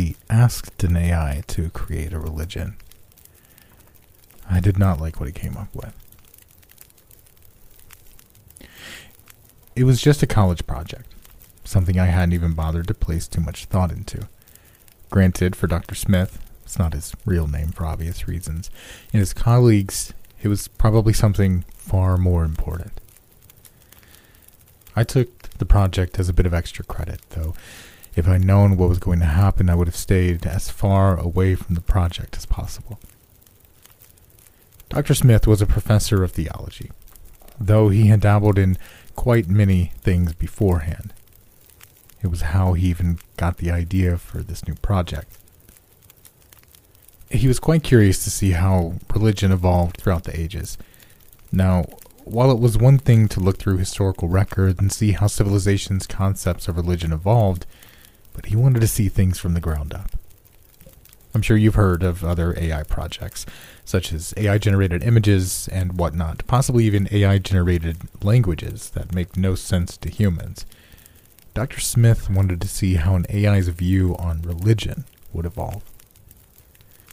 [0.00, 2.76] he asked an AI to create a religion.
[4.48, 5.94] I did not like what he came up with.
[9.76, 11.12] It was just a college project,
[11.64, 14.26] something I hadn't even bothered to place too much thought into.
[15.10, 15.94] Granted, for Dr.
[15.94, 18.70] Smith, it's not his real name for obvious reasons,
[19.12, 22.92] and his colleagues, it was probably something far more important.
[24.96, 27.54] I took the project as a bit of extra credit, though
[28.16, 31.54] if I'd known what was going to happen, I would have stayed as far away
[31.54, 32.98] from the project as possible.
[34.88, 35.14] Dr.
[35.14, 36.90] Smith was a professor of theology,
[37.60, 38.76] though he had dabbled in
[39.14, 41.12] quite many things beforehand.
[42.22, 45.38] It was how he even got the idea for this new project.
[47.30, 50.76] He was quite curious to see how religion evolved throughout the ages.
[51.52, 51.86] Now,
[52.24, 56.66] while it was one thing to look through historical records and see how civilization's concepts
[56.66, 57.66] of religion evolved,
[58.40, 60.12] but he wanted to see things from the ground up.
[61.34, 63.44] I'm sure you've heard of other AI projects,
[63.84, 69.54] such as AI generated images and whatnot, possibly even AI generated languages that make no
[69.54, 70.64] sense to humans.
[71.52, 71.80] Dr.
[71.80, 75.82] Smith wanted to see how an AI's view on religion would evolve.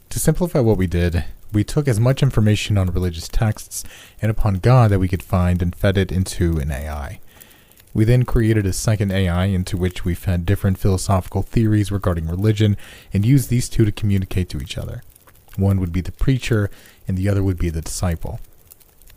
[0.10, 3.84] To simplify what we did, we took as much information on religious texts
[4.22, 7.20] and upon God that we could find and fed it into an AI.
[7.98, 12.78] We then created a second AI into which we fed different philosophical theories regarding religion
[13.12, 15.02] and used these two to communicate to each other.
[15.56, 16.70] One would be the preacher,
[17.08, 18.40] and the other would be the disciple.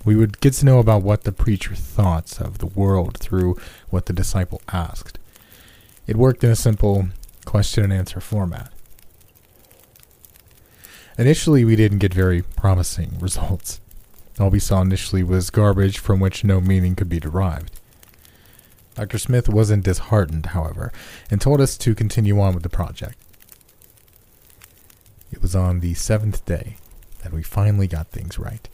[0.02, 3.58] We would get to know about what the preacher thought of the world through
[3.90, 5.18] what the disciple asked.
[6.06, 7.10] It worked in a simple
[7.44, 8.72] question and answer format.
[11.18, 13.78] Initially, we didn't get very promising results.
[14.38, 17.79] All we saw initially was garbage from which no meaning could be derived.
[18.94, 19.18] Dr.
[19.18, 20.92] Smith wasn't disheartened, however,
[21.30, 23.16] and told us to continue on with the project.
[25.32, 26.76] It was on the seventh day
[27.22, 28.68] that we finally got things right.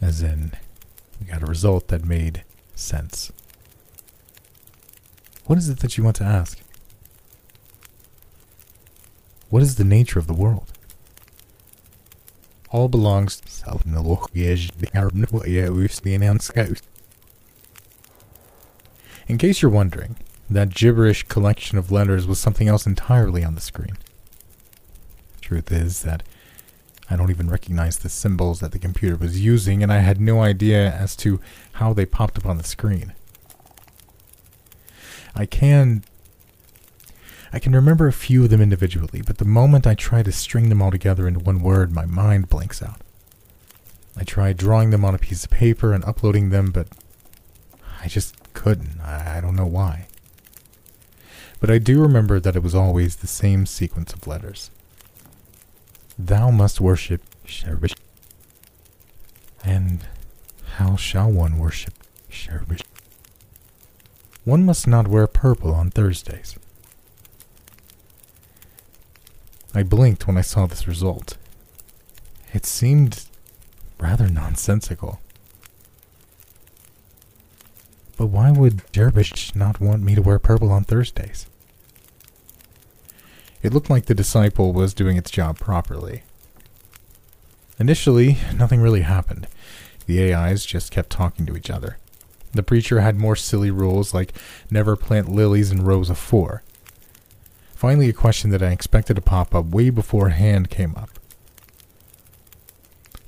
[0.00, 0.52] As in,
[1.20, 2.42] we got a result that made
[2.74, 3.32] sense.
[5.46, 6.58] What is it that you want to ask?
[9.50, 10.72] What is the nature of the world?
[12.70, 13.48] All belongs to
[19.26, 20.16] in case you're wondering,
[20.50, 23.96] that gibberish collection of letters was something else entirely on the screen.
[25.40, 26.22] Truth is that
[27.10, 30.42] I don't even recognize the symbols that the computer was using, and I had no
[30.42, 31.40] idea as to
[31.74, 33.12] how they popped up on the screen.
[35.34, 36.04] I can
[37.52, 40.70] I can remember a few of them individually, but the moment I try to string
[40.70, 43.00] them all together into one word, my mind blanks out.
[44.16, 46.88] I tried drawing them on a piece of paper and uploading them, but
[48.02, 49.00] I just couldn't.
[49.00, 50.06] I, I don't know why.
[51.60, 54.70] But I do remember that it was always the same sequence of letters.
[56.18, 57.94] Thou must worship Sherish.
[59.62, 60.06] And
[60.76, 61.94] how shall one worship
[62.28, 62.82] Sherish?
[64.44, 66.56] One must not wear purple on Thursdays.
[69.74, 71.36] I blinked when I saw this result.
[72.52, 73.24] It seemed
[73.98, 75.20] rather nonsensical.
[78.16, 81.46] But why would Dervish not want me to wear purple on Thursdays?
[83.62, 86.22] It looked like the disciple was doing its job properly.
[87.78, 89.46] Initially, nothing really happened.
[90.06, 91.98] The AIs just kept talking to each other.
[92.52, 94.32] The preacher had more silly rules like
[94.70, 96.62] never plant lilies in rows of four.
[97.74, 101.10] Finally, a question that I expected to pop up way before hand came up.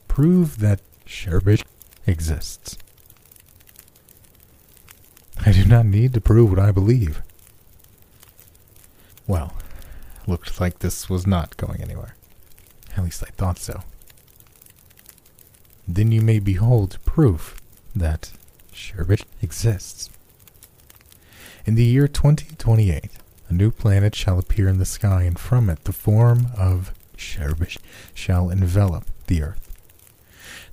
[0.06, 1.64] Prove that Sherbet
[2.06, 2.78] exists.
[5.44, 7.22] I do not need to prove what I believe.
[9.26, 9.54] Well,
[10.26, 12.14] looked like this was not going anywhere.
[12.96, 13.80] At least I thought so.
[15.86, 17.56] Then you may behold proof
[17.94, 18.32] that
[18.72, 20.10] Sherbet exists.
[21.64, 23.10] In the year 2028,
[23.48, 27.78] a new planet shall appear in the sky, and from it the form of Sherbet
[28.14, 29.65] shall envelop the earth.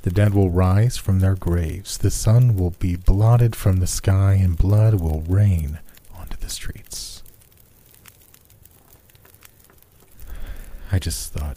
[0.03, 1.97] The dead will rise from their graves.
[1.97, 5.79] The sun will be blotted from the sky, and blood will rain
[6.13, 7.23] onto the streets.
[10.91, 11.55] I just thought,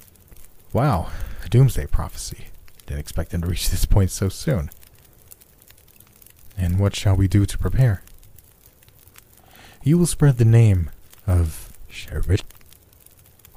[0.73, 1.11] wow,
[1.45, 2.47] a doomsday prophecy.
[2.87, 4.71] Didn't expect them to reach this point so soon.
[6.57, 8.03] And what shall we do to prepare?
[9.83, 10.91] You will spread the name
[11.27, 12.43] of Sherbet.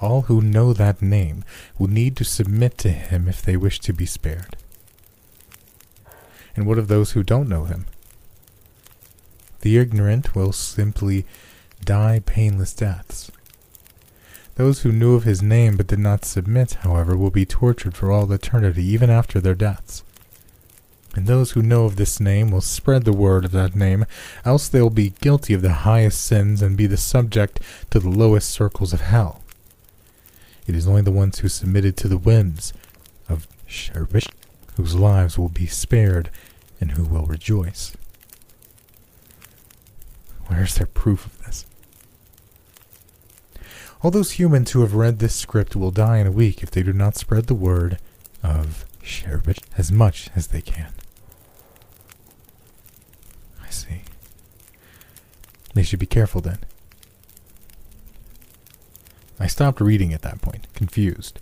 [0.01, 1.43] All who know that name
[1.77, 4.55] will need to submit to him if they wish to be spared.
[6.59, 7.85] And what of those who don't know him?
[9.61, 11.25] The ignorant will simply
[11.85, 13.31] die painless deaths.
[14.55, 18.11] Those who knew of his name but did not submit, however, will be tortured for
[18.11, 20.03] all eternity, even after their deaths.
[21.15, 24.05] And those who know of this name will spread the word of that name,
[24.43, 28.09] else they will be guilty of the highest sins and be the subject to the
[28.09, 29.43] lowest circles of hell.
[30.67, 32.73] It is only the ones who submitted to the whims
[33.29, 34.27] of Sherbish
[34.79, 36.29] whose lives will be spared
[36.79, 37.93] and who will rejoice.
[40.47, 41.65] Where is their proof of this?
[44.01, 46.83] All those humans who have read this script will die in a week if they
[46.83, 47.99] do not spread the word
[48.41, 50.93] of Sherbet as much as they can.
[53.61, 54.03] I see.
[55.73, 56.59] They should be careful then.
[59.39, 61.39] I stopped reading at that point, confused.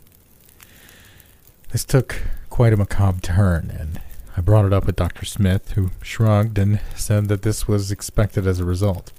[1.72, 4.02] This took quite a macabre turn, and
[4.38, 5.26] I brought it up with Dr.
[5.26, 9.12] Smith, who shrugged and said that this was expected as a result.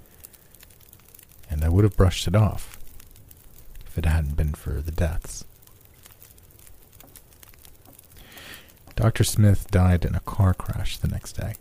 [1.50, 2.78] And I would have brushed it off
[3.84, 5.44] if it hadn't been for the deaths.
[8.94, 9.24] Dr.
[9.24, 11.54] Smith died in a car crash the next day.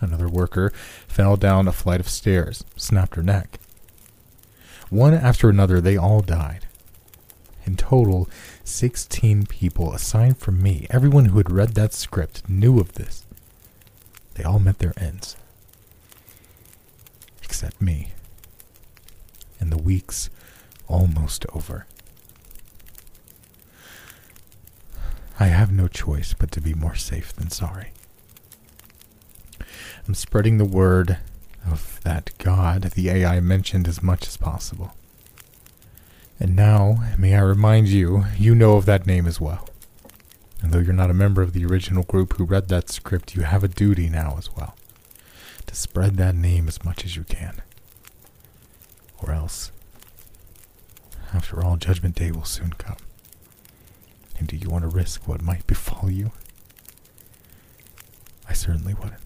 [0.00, 0.70] Another worker
[1.06, 3.58] fell down a flight of stairs, snapped her neck.
[4.88, 6.66] One after another, they all died.
[7.66, 8.28] In total,
[8.64, 13.24] 16 people, aside from me, everyone who had read that script knew of this.
[14.34, 15.36] They all met their ends.
[17.42, 18.12] Except me.
[19.60, 20.30] And the weeks
[20.88, 21.86] almost over.
[25.38, 27.92] I have no choice but to be more safe than sorry.
[30.06, 31.18] I'm spreading the word
[31.66, 34.94] of that God the AI mentioned as much as possible.
[36.40, 39.68] And now, may I remind you, you know of that name as well.
[40.60, 43.42] And though you're not a member of the original group who read that script, you
[43.42, 44.76] have a duty now as well
[45.66, 47.62] to spread that name as much as you can.
[49.22, 49.70] Or else,
[51.32, 52.96] after all, Judgment Day will soon come.
[54.38, 56.32] And do you want to risk what might befall you?
[58.48, 59.23] I certainly wouldn't.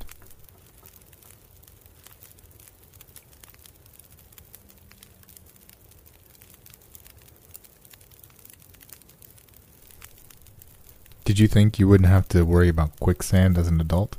[11.29, 14.17] Did you think you wouldn't have to worry about quicksand as an adult?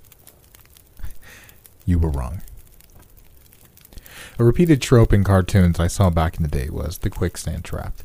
[1.83, 2.43] you were wrong.
[4.37, 7.95] A repeated trope in cartoons I saw back in the day was the quicksand trap.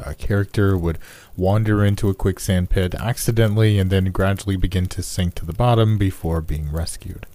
[0.00, 0.98] A character would
[1.36, 5.96] wander into a quicksand pit accidentally and then gradually begin to sink to the bottom
[5.96, 7.26] before being rescued.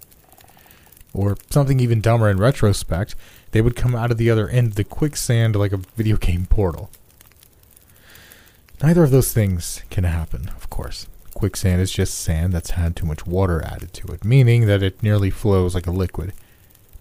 [1.14, 3.16] Or something even dumber in retrospect,
[3.52, 6.46] they would come out of the other end of the quicksand like a video game
[6.46, 6.90] portal.
[8.86, 11.08] Neither of those things can happen, of course.
[11.34, 15.02] Quicksand is just sand that's had too much water added to it, meaning that it
[15.02, 16.34] nearly flows like a liquid.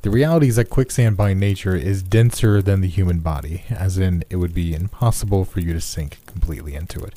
[0.01, 4.25] The reality is that quicksand by nature is denser than the human body, as in,
[4.31, 7.13] it would be impossible for you to sink completely into it.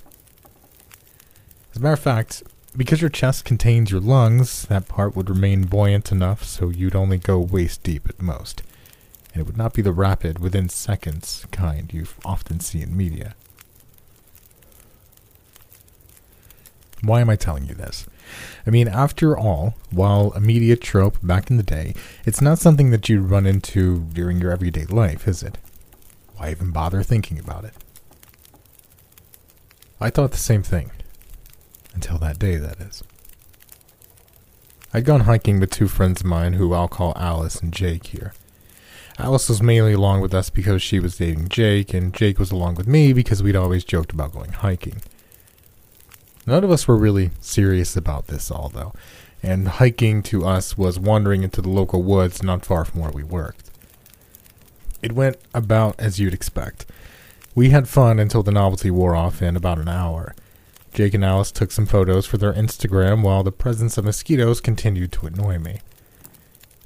[1.72, 2.44] As a matter of fact,
[2.76, 7.18] because your chest contains your lungs, that part would remain buoyant enough so you'd only
[7.18, 8.64] go waist deep at most,
[9.34, 13.34] and it would not be the rapid, within seconds kind you often see in media.
[17.02, 18.08] Why am I telling you this?
[18.66, 21.94] I mean, after all, while a media trope back in the day,
[22.26, 25.58] it's not something that you'd run into during your everyday life, is it?
[26.36, 27.74] Why even bother thinking about it?
[30.00, 30.92] I thought the same thing.
[31.94, 33.04] Until that day, that is.
[34.94, 38.34] I'd gone hiking with two friends of mine who I'll call Alice and Jake here.
[39.20, 42.76] Alice was mainly along with us because she was dating Jake, and Jake was along
[42.76, 45.02] with me because we'd always joked about going hiking.
[46.48, 48.94] None of us were really serious about this all, though,
[49.44, 53.22] and hiking to us was wandering into the local woods not far from where we
[53.22, 53.70] worked.
[55.02, 56.86] It went about as you'd expect.
[57.54, 60.34] We had fun until the novelty wore off in about an hour.
[60.94, 65.12] Jake and Alice took some photos for their Instagram while the presence of mosquitoes continued
[65.12, 65.82] to annoy me.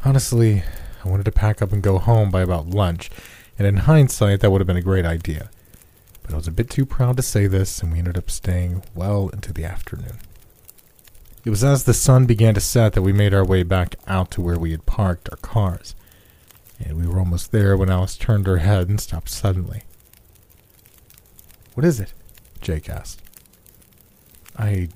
[0.04, 0.64] Honestly,
[1.06, 3.12] I wanted to pack up and go home by about lunch,
[3.60, 5.52] and in hindsight, that would have been a great idea
[6.34, 9.30] I was a bit too proud to say this, and we ended up staying well
[9.30, 10.20] into the afternoon.
[11.44, 14.32] It was as the sun began to set that we made our way back out
[14.32, 15.96] to where we had parked our cars,
[16.80, 19.84] and we were almost there when Alice turned her head and stopped suddenly.
[21.74, 22.14] What is it?
[22.62, 23.22] Jake asked.
[24.58, 24.90] I.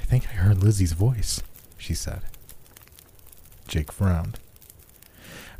[0.00, 1.40] I think I heard Lizzie's voice,
[1.78, 2.22] she said.
[3.68, 4.38] Jake frowned.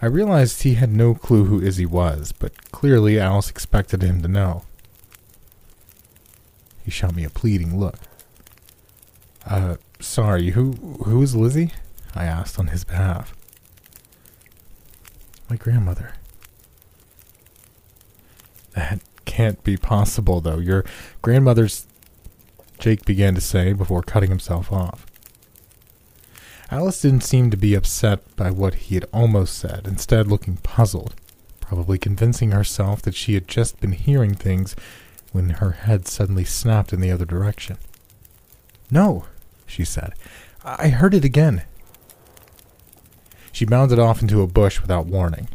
[0.02, 4.28] I realized he had no clue who Izzy was, but clearly Alice expected him to
[4.28, 4.62] know.
[6.84, 7.98] He shot me a pleading look.
[9.46, 10.72] Uh, sorry, who
[11.04, 11.72] who is Lizzie?
[12.14, 13.34] I asked on his behalf.
[15.48, 16.14] My grandmother.
[18.74, 20.58] That can't be possible, though.
[20.58, 20.84] Your
[21.22, 21.86] grandmother's.
[22.78, 25.06] Jake began to say before cutting himself off.
[26.70, 31.14] Alice didn't seem to be upset by what he had almost said, instead, looking puzzled,
[31.60, 34.76] probably convincing herself that she had just been hearing things
[35.32, 37.76] when her head suddenly snapped in the other direction.
[38.88, 39.26] No,
[39.66, 40.14] she said.
[40.64, 41.62] I heard it again.
[43.50, 45.48] She bounded off into a bush without warning.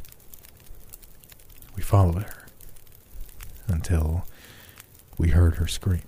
[1.77, 2.45] We followed her
[3.67, 4.25] until
[5.17, 6.03] we heard her scream.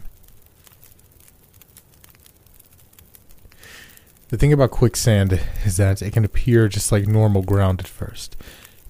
[4.29, 8.35] The thing about quicksand is that it can appear just like normal ground at first,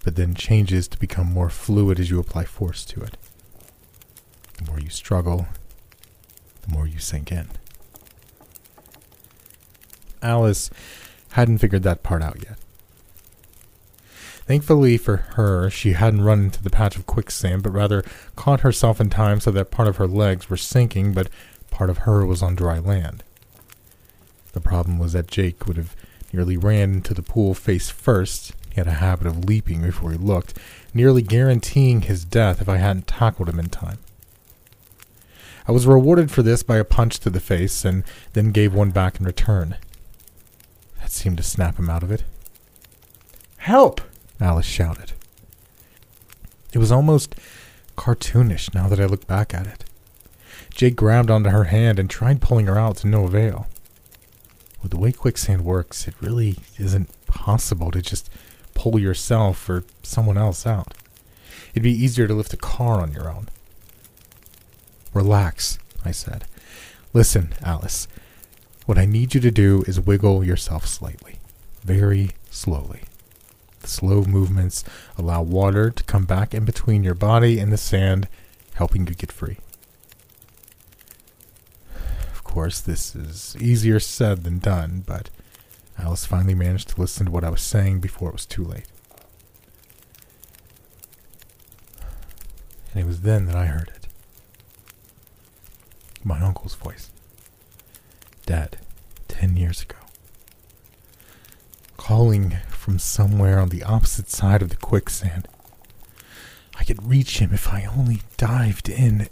[0.03, 3.17] but then changes to become more fluid as you apply force to it.
[4.57, 5.47] The more you struggle,
[6.63, 7.49] the more you sink in.
[10.23, 10.71] Alice
[11.33, 12.57] hadn't figured that part out yet.
[14.47, 18.03] Thankfully for her, she hadn't run into the patch of quicksand, but rather
[18.35, 21.29] caught herself in time so that part of her legs were sinking, but
[21.69, 23.23] part of her was on dry land.
[24.57, 25.95] The problem was that Jake would have
[26.33, 28.53] nearly ran into the pool face first.
[28.71, 30.57] He had a habit of leaping before he looked,
[30.95, 33.99] nearly guaranteeing his death if I hadn't tackled him in time.
[35.67, 38.89] I was rewarded for this by a punch to the face, and then gave one
[38.89, 39.75] back in return.
[41.01, 42.23] That seemed to snap him out of it.
[43.57, 44.01] Help!
[44.41, 45.13] Alice shouted.
[46.73, 47.35] It was almost
[47.95, 49.85] cartoonish now that I look back at it.
[50.71, 53.67] Jake grabbed onto her hand and tried pulling her out to no avail.
[54.87, 58.29] With the way quicksand works, it really isn't possible to just
[58.73, 60.93] pull yourself or someone else out.
[61.71, 63.49] It'd be easier to lift a car on your own.
[65.13, 66.45] Relax, I said.
[67.11, 68.07] Listen, Alice.
[68.85, 71.39] What I need you to do is wiggle yourself slightly,
[71.83, 73.01] very slowly.
[73.81, 74.85] The slow movements
[75.17, 78.29] allow water to come back in between your body and the sand,
[78.75, 79.57] helping you get free.
[82.57, 85.29] Course, this is easier said than done, but
[85.95, 88.87] Alice finally managed to listen to what I was saying before it was too late.
[92.91, 94.07] And it was then that I heard it.
[96.23, 97.11] My uncle's voice.
[98.47, 98.79] Dead
[99.27, 99.99] ten years ago.
[101.95, 105.47] Calling from somewhere on the opposite side of the quicksand.
[106.75, 109.27] I could reach him if I only dived in.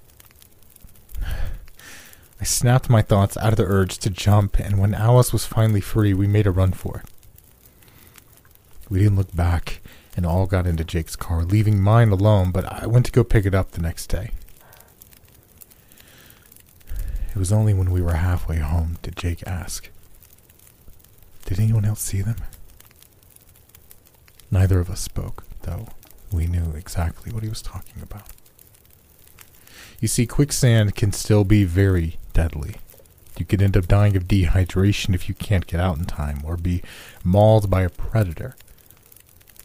[2.46, 5.82] I snapped my thoughts out of the urge to jump, and when Alice was finally
[5.82, 7.10] free, we made a run for it.
[8.88, 9.82] We didn't look back
[10.16, 13.48] and all got into Jake's car, leaving mine alone, but I went to go pick
[13.48, 14.30] it up the next day.
[17.34, 19.90] It was only when we were halfway home did Jake ask,
[21.46, 22.38] Did anyone else see them?
[24.52, 25.88] Neither of us spoke, though
[26.32, 28.28] we knew exactly what he was talking about.
[30.00, 32.76] You see, quicksand can still be very deadly.
[33.38, 36.58] You could end up dying of dehydration if you can't get out in time, or
[36.58, 36.84] be
[37.24, 38.56] mauled by a predator,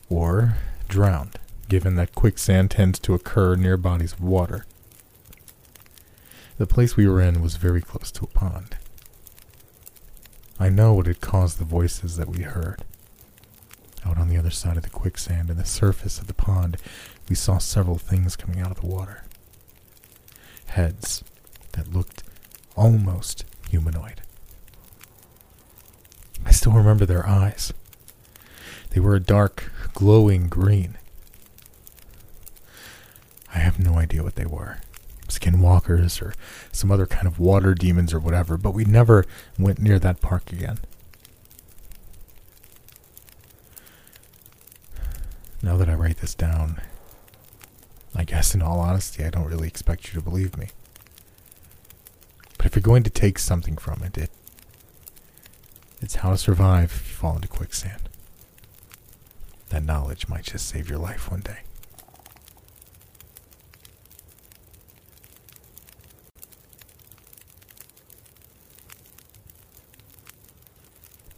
[0.09, 0.57] or
[0.89, 1.37] drowned,
[1.69, 4.65] given that quicksand tends to occur near bodies of water.
[6.57, 8.77] The place we were in was very close to a pond.
[10.59, 12.85] I know what had caused the voices that we heard.
[14.05, 16.77] Out on the other side of the quicksand and the surface of the pond,
[17.29, 19.25] we saw several things coming out of the water.
[20.67, 21.25] Heads
[21.73, 22.23] that looked
[22.77, 24.23] almost humanoid.
[26.45, 27.73] I still remember their eyes.
[28.91, 30.97] They were a dark, glowing green.
[33.55, 34.79] I have no idea what they were
[35.29, 36.35] skinwalkers or
[36.73, 39.25] some other kind of water demons or whatever, but we never
[39.59, 40.79] went near that park again.
[45.63, 46.81] Now that I write this down,
[48.15, 50.69] I guess in all honesty, I don't really expect you to believe me.
[52.61, 54.31] But if you're going to take something from it, it
[56.03, 58.11] it's how to survive if you fall into quicksand.
[59.71, 61.61] That knowledge might just save your life one day.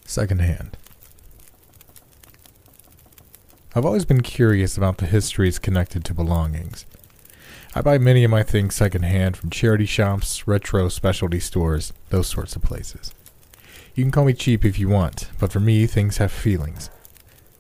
[0.05, 0.77] Secondhand.
[3.77, 6.85] I've always been curious about the histories connected to belongings.
[7.75, 12.55] I buy many of my things secondhand from charity shops, retro specialty stores, those sorts
[12.55, 13.15] of places.
[13.95, 16.91] You can call me cheap if you want, but for me, things have feelings.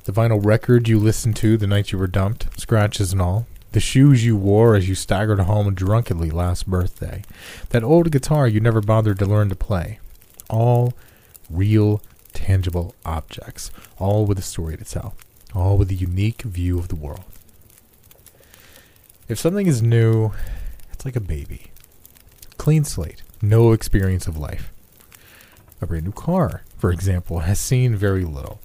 [0.04, 3.80] The vinyl record you listened to the night you were dumped, scratches and all, the
[3.80, 7.22] shoes you wore as you staggered home drunkenly last birthday,
[7.70, 9.98] that old guitar you never bothered to learn to play.
[10.50, 10.92] All
[11.48, 12.02] real,
[12.34, 15.14] tangible objects, all with a story to tell
[15.54, 17.24] all with a unique view of the world.
[19.32, 20.32] If something is new,
[20.92, 21.70] it's like a baby.
[22.58, 24.70] Clean slate, no experience of life.
[25.80, 28.60] A brand new car, for example, has seen very little.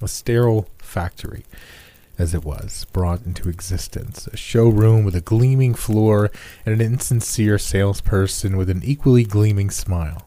[0.00, 1.44] A sterile factory,
[2.16, 4.26] as it was, brought into existence.
[4.28, 6.30] A showroom with a gleaming floor
[6.64, 10.26] and an insincere salesperson with an equally gleaming smile.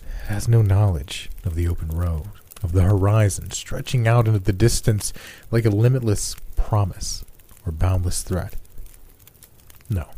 [0.00, 2.26] It has no knowledge of the open road,
[2.64, 5.12] of the horizon stretching out into the distance
[5.52, 7.24] like a limitless promise
[7.64, 8.56] or boundless threat.
[9.88, 10.10] No.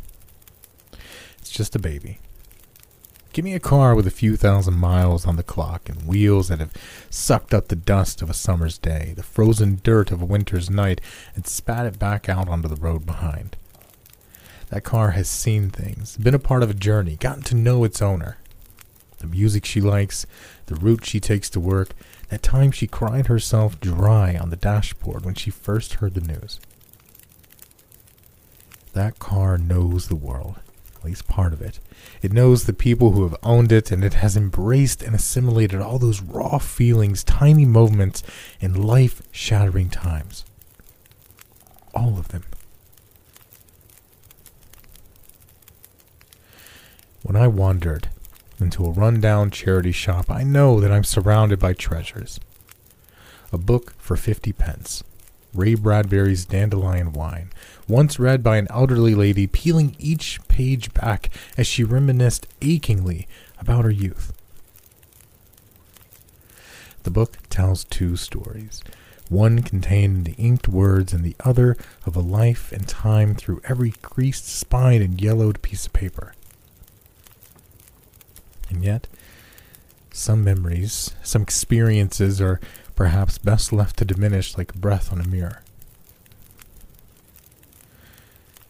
[1.39, 2.19] It's just a baby.
[3.33, 6.59] Give me a car with a few thousand miles on the clock and wheels that
[6.59, 6.73] have
[7.09, 10.99] sucked up the dust of a summer's day, the frozen dirt of a winter's night,
[11.33, 13.55] and spat it back out onto the road behind.
[14.69, 18.01] That car has seen things, been a part of a journey, gotten to know its
[18.01, 18.37] owner.
[19.19, 20.25] The music she likes,
[20.65, 21.91] the route she takes to work,
[22.31, 26.61] that times, she cried herself dry on the dashboard when she first heard the news.
[28.93, 30.55] That car knows the world,
[30.95, 31.81] at least part of it.
[32.21, 35.99] It knows the people who have owned it, and it has embraced and assimilated all
[35.99, 38.23] those raw feelings, tiny moments,
[38.61, 40.45] and life shattering times.
[41.93, 42.43] All of them.
[47.23, 48.07] When I wandered
[48.61, 52.39] into a rundown charity shop, I know that I'm surrounded by treasures.
[53.51, 55.03] A book for 50 pence.
[55.53, 57.51] Ray Bradbury's Dandelion Wine,
[57.87, 63.27] once read by an elderly lady, peeling each page back as she reminisced achingly
[63.59, 64.31] about her youth.
[67.03, 68.81] The book tells two stories
[69.27, 73.61] one contained in the inked words, and the other of a life and time through
[73.63, 76.33] every creased spine and yellowed piece of paper.
[78.71, 79.07] And yet,
[80.11, 82.59] some memories, some experiences are
[82.95, 85.61] perhaps best left to diminish like breath on a mirror.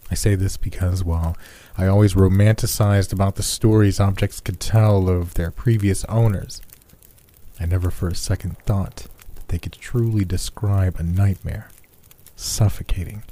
[0.10, 1.38] I say this because while
[1.78, 6.62] I always romanticized about the stories objects could tell of their previous owners,
[7.60, 11.70] I never for a second thought that they could truly describe a nightmare,
[12.36, 13.24] suffocating,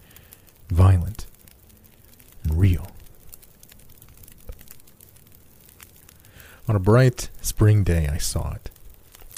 [0.69, 1.25] violent,
[2.43, 2.91] and real.
[6.69, 8.69] On a bright spring day, I saw it,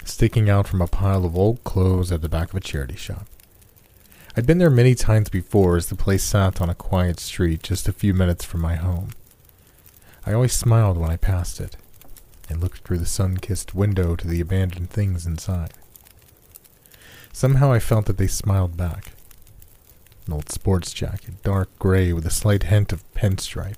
[0.04, 3.26] sticking out from a pile of old clothes at the back of a charity shop.
[4.36, 7.88] I'd been there many times before as the place sat on a quiet street just
[7.88, 9.12] a few minutes from my home.
[10.26, 11.78] I always smiled when I passed it
[12.50, 15.74] and looked through the sun kissed window to the abandoned things inside.
[17.32, 19.13] Somehow I felt that they smiled back.
[20.28, 23.78] An old sports jacket, dark gray with a slight hint of pinstripe,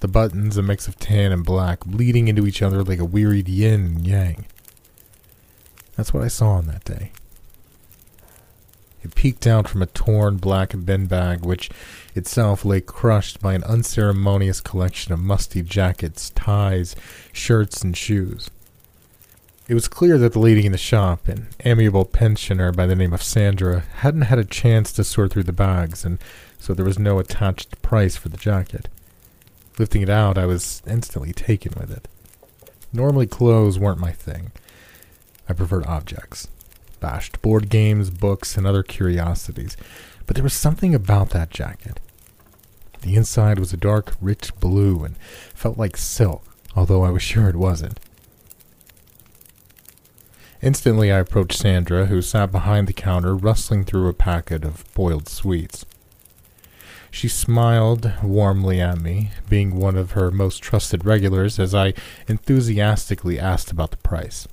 [0.00, 3.48] the buttons a mix of tan and black, bleeding into each other like a wearied
[3.48, 4.46] yin and yang.
[5.96, 7.12] That's what I saw on that day.
[9.02, 11.70] It peeked out from a torn black bin bag, which
[12.14, 16.96] itself lay crushed by an unceremonious collection of musty jackets, ties,
[17.32, 18.50] shirts, and shoes.
[19.68, 23.12] It was clear that the lady in the shop, an amiable pensioner by the name
[23.12, 26.18] of Sandra, hadn't had a chance to sort through the bags, and
[26.58, 28.88] so there was no attached price for the jacket.
[29.78, 32.08] Lifting it out, I was instantly taken with it.
[32.92, 34.52] Normally, clothes weren't my thing.
[35.48, 36.48] I preferred objects
[36.98, 39.76] bashed board games, books, and other curiosities.
[40.26, 42.00] But there was something about that jacket.
[43.02, 45.16] The inside was a dark, rich blue and
[45.54, 46.42] felt like silk,
[46.74, 48.00] although I was sure it wasn't.
[50.62, 55.28] Instantly, I approached Sandra, who sat behind the counter rustling through a packet of boiled
[55.28, 55.84] sweets.
[57.16, 61.94] She smiled warmly at me, being one of her most trusted regulars, as I
[62.28, 64.46] enthusiastically asked about the price.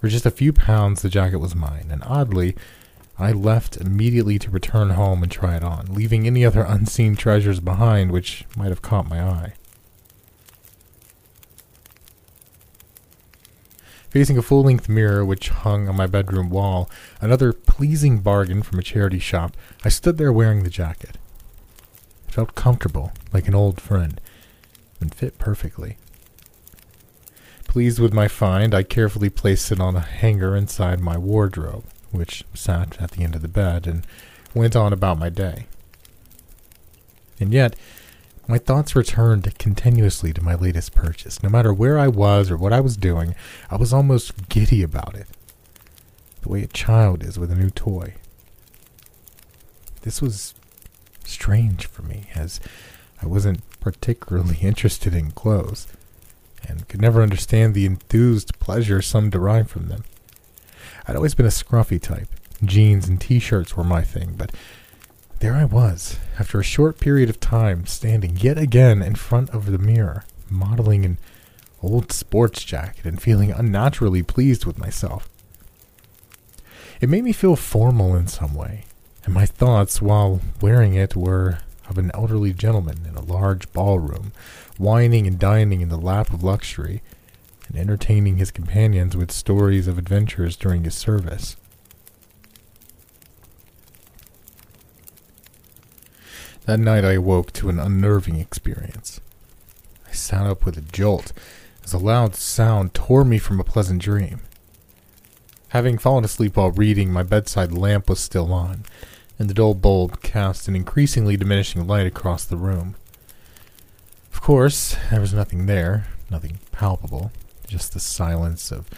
[0.00, 2.56] For just a few pounds, the jacket was mine, and oddly,
[3.18, 7.60] I left immediately to return home and try it on, leaving any other unseen treasures
[7.60, 9.52] behind which might have caught my eye.
[14.12, 16.90] Facing a full length mirror which hung on my bedroom wall,
[17.22, 21.16] another pleasing bargain from a charity shop, I stood there wearing the jacket.
[22.28, 24.20] It felt comfortable, like an old friend,
[25.00, 25.96] and fit perfectly.
[27.66, 32.44] Pleased with my find, I carefully placed it on a hanger inside my wardrobe, which
[32.52, 34.06] sat at the end of the bed, and
[34.52, 35.64] went on about my day.
[37.40, 37.76] And yet,
[38.48, 41.42] my thoughts returned continuously to my latest purchase.
[41.42, 43.34] No matter where I was or what I was doing,
[43.70, 45.26] I was almost giddy about it.
[46.42, 48.14] The way a child is with a new toy.
[50.02, 50.54] This was
[51.24, 52.60] strange for me, as
[53.22, 55.86] I wasn't particularly interested in clothes,
[56.68, 60.04] and could never understand the enthused pleasure some derive from them.
[61.06, 62.28] I'd always been a scruffy type,
[62.64, 64.52] Jeans and t shirts were my thing, but
[65.40, 69.70] there I was, after a short period of time, standing yet again in front of
[69.70, 71.16] the mirror, modeling an
[71.80, 75.28] old sports jacket and feeling unnaturally pleased with myself.
[77.00, 78.86] It made me feel formal in some way,
[79.24, 84.32] and my thoughts while wearing it were of an elderly gentleman in a large ballroom,
[84.80, 87.02] wining and dining in the lap of luxury,
[87.68, 91.54] and entertaining his companions with stories of adventures during his service.
[96.64, 99.20] That night I awoke to an unnerving experience.
[100.08, 101.32] I sat up with a jolt
[101.82, 104.40] as a loud sound tore me from a pleasant dream.
[105.70, 108.84] Having fallen asleep while reading, my bedside lamp was still on,
[109.40, 112.94] and the dull bulb cast an increasingly diminishing light across the room.
[114.32, 117.32] Of course, there was nothing there, nothing palpable,
[117.66, 118.88] just the silence of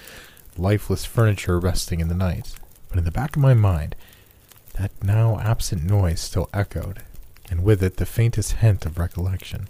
[0.59, 2.55] lifeless furniture resting in the night.
[2.91, 3.97] But in the back of my mind,
[4.75, 7.01] that now absent noise still echoed,
[7.51, 9.69] and with it the faintest hint of recollection.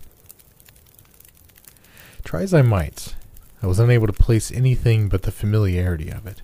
[2.24, 3.14] Try as I might,
[3.62, 6.42] I was unable to place anything but the familiarity of it.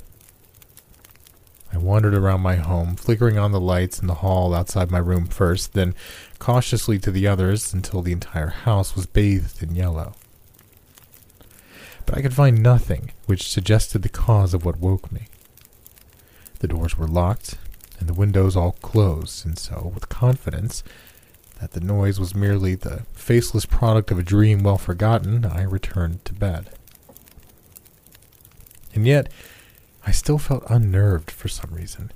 [1.72, 5.26] I wandered around my home, flickering on the lights in the hall outside my room
[5.26, 5.94] first, then
[6.38, 10.14] cautiously to the others until the entire house was bathed in yellow.
[12.06, 15.28] But I could find nothing which suggested the cause of what woke me.
[16.58, 17.56] The doors were locked,
[17.98, 20.82] and the windows all closed, and so, with confidence,
[21.60, 26.24] that the noise was merely the faceless product of a dream well forgotten, I returned
[26.24, 26.70] to bed.
[28.94, 29.30] And yet,
[30.06, 32.10] I still felt unnerved for some reason,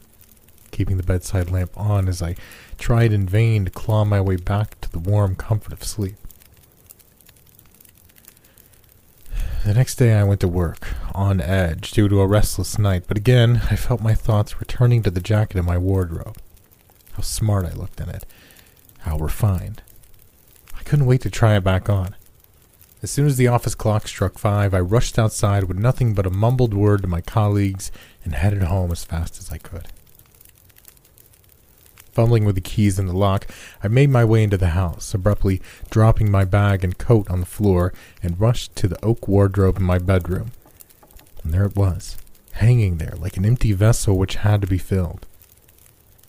[0.70, 2.36] keeping the bedside lamp on as I
[2.78, 6.16] tried in vain to claw my way back to the warm comfort of sleep.
[9.64, 13.16] The next day I went to work, on edge due to a restless night, but
[13.16, 16.38] again I felt my thoughts returning to the jacket in my wardrobe.
[17.12, 18.26] How smart I looked in it,
[19.04, 19.82] how refined.
[20.76, 22.16] I couldn't wait to try it back on.
[23.02, 26.30] As soon as the office clock struck five, I rushed outside with nothing but a
[26.30, 27.92] mumbled word to my colleagues
[28.24, 29.88] and headed home as fast as I could.
[32.12, 33.46] Fumbling with the keys in the lock,
[33.82, 37.46] I made my way into the house, abruptly dropping my bag and coat on the
[37.46, 40.52] floor, and rushed to the oak wardrobe in my bedroom.
[41.42, 42.16] And there it was,
[42.52, 45.26] hanging there like an empty vessel which had to be filled.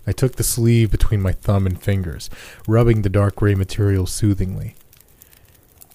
[0.07, 2.31] I took the sleeve between my thumb and fingers,
[2.67, 4.73] rubbing the dark gray material soothingly.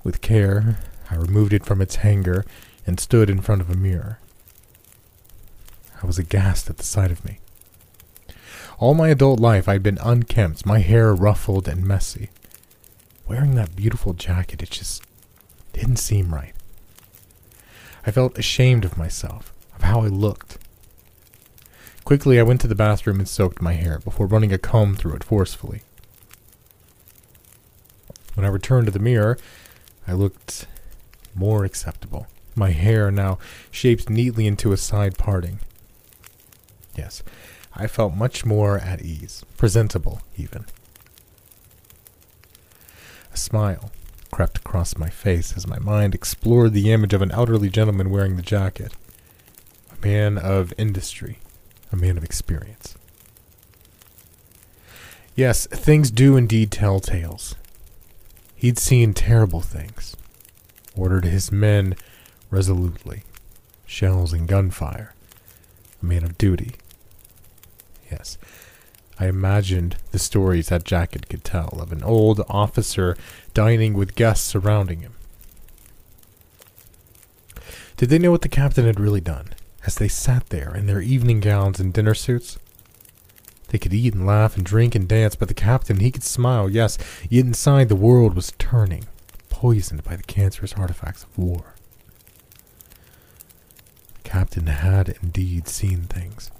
[0.05, 0.79] With care,
[1.11, 2.45] I removed it from its hanger
[2.87, 4.21] and stood in front of a mirror.
[6.01, 7.41] I was aghast at the sight of me.
[8.79, 12.31] All my adult life I'd been unkempt, my hair ruffled and messy.
[13.27, 15.03] Wearing that beautiful jacket, it just
[15.73, 16.55] didn't seem right.
[18.07, 20.57] I felt ashamed of myself, of how I looked.
[22.11, 25.15] Quickly, I went to the bathroom and soaked my hair before running a comb through
[25.15, 25.83] it forcefully.
[28.35, 29.39] When I returned to the mirror,
[30.09, 30.67] I looked
[31.37, 32.27] more acceptable.
[32.57, 33.39] My hair now
[33.71, 35.61] shaped neatly into a side parting.
[36.97, 37.23] Yes,
[37.77, 40.65] I felt much more at ease, presentable even.
[43.33, 43.93] A smile
[44.33, 48.35] crept across my face as my mind explored the image of an elderly gentleman wearing
[48.35, 48.95] the jacket.
[49.93, 51.39] A man of industry,
[51.93, 52.97] a man of experience.
[55.35, 57.55] Yes, things do indeed tell tales.
[58.57, 60.17] He'd seen terrible things,
[60.95, 61.97] ordered his men
[62.51, 63.23] resolutely,
[63.87, 65.15] shells and gunfire,
[66.03, 66.73] a man of duty.
[68.11, 68.37] Yes,
[69.19, 73.17] I imagined the stories that jacket could tell of an old officer
[73.55, 75.15] dining with guests surrounding him.
[77.97, 79.51] Did they know what the captain had really done?
[79.87, 82.59] As they sat there in their evening gowns and dinner suits.
[83.69, 86.69] They could eat and laugh and drink and dance, but the captain, he could smile,
[86.69, 89.05] yes, yet inside the world was turning,
[89.49, 91.75] poisoned by the cancerous artifacts of war.
[94.23, 96.51] The captain had indeed seen things,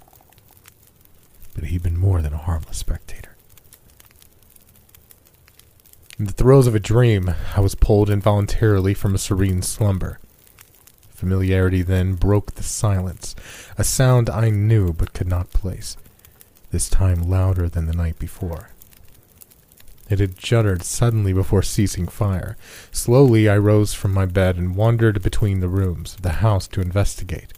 [1.53, 3.35] but he'd been more than a harmless spectator.
[6.17, 10.19] In the throes of a dream, I was pulled involuntarily from a serene slumber.
[11.21, 13.35] Familiarity then broke the silence,
[13.77, 15.95] a sound I knew but could not place,
[16.71, 18.71] this time louder than the night before.
[20.09, 22.57] It had shuddered suddenly before ceasing fire.
[22.91, 26.81] Slowly I rose from my bed and wandered between the rooms of the house to
[26.81, 27.53] investigate,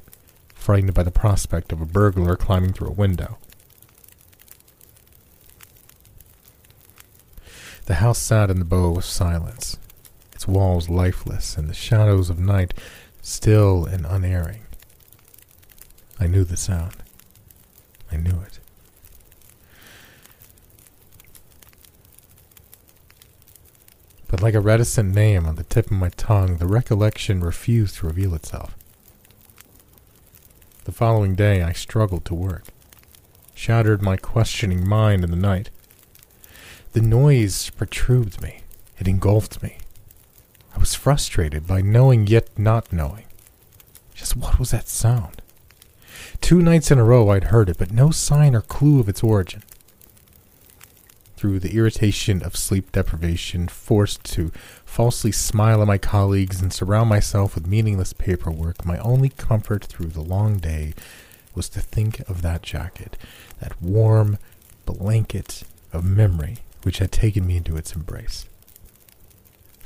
[0.54, 3.38] frightened by the prospect of a burglar climbing through a window.
[7.86, 9.78] The house sat in the bow of silence,
[10.34, 12.74] its walls lifeless, and the shadows of night
[13.24, 14.62] still and unerring.
[16.20, 16.98] I knew the sound.
[18.12, 18.60] I knew it.
[24.28, 28.08] But like a reticent name on the tip of my tongue, the recollection refused to
[28.08, 28.76] reveal itself.
[30.84, 32.66] The following day, I struggled to work,
[33.56, 35.70] shattered my questioning mind in the night.
[36.92, 38.62] The noise perturbed me,
[39.00, 39.78] it engulfed me.
[40.74, 43.26] I was frustrated by knowing yet not knowing.
[44.14, 45.42] Just what was that sound?
[46.42, 49.24] Two nights in a row I'd heard it, but no sign or clue of its
[49.24, 49.64] origin.
[51.38, 54.52] Through the irritation of sleep deprivation, forced to
[54.86, 60.08] falsely smile at my colleagues and surround myself with meaningless paperwork, my only comfort through
[60.08, 60.94] the long day
[61.54, 63.18] was to think of that jacket,
[63.60, 64.38] that warm
[64.86, 68.46] blanket of memory which had taken me into its embrace.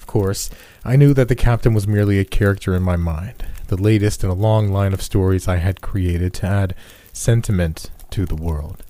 [0.08, 0.50] Course,
[0.86, 4.30] I knew that the captain was merely a character in my mind, the latest in
[4.30, 6.76] a long line of stories I had created to add
[7.12, 8.84] sentiment to the world.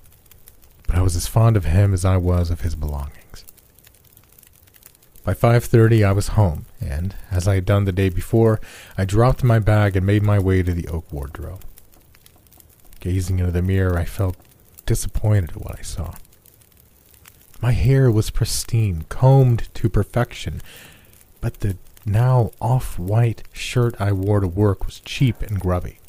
[0.86, 3.44] But I was as fond of him as I was of his belongings.
[5.24, 8.62] By 5:30 I was home, and as I had done the day before,
[8.98, 11.64] I dropped my bag and made my way to the oak wardrobe.
[13.00, 14.38] Gazing into the mirror, I felt
[14.86, 16.14] disappointed at what I saw.
[17.60, 20.62] My hair was pristine, combed to perfection,
[21.48, 26.00] but the now off white shirt I wore to work was cheap and grubby.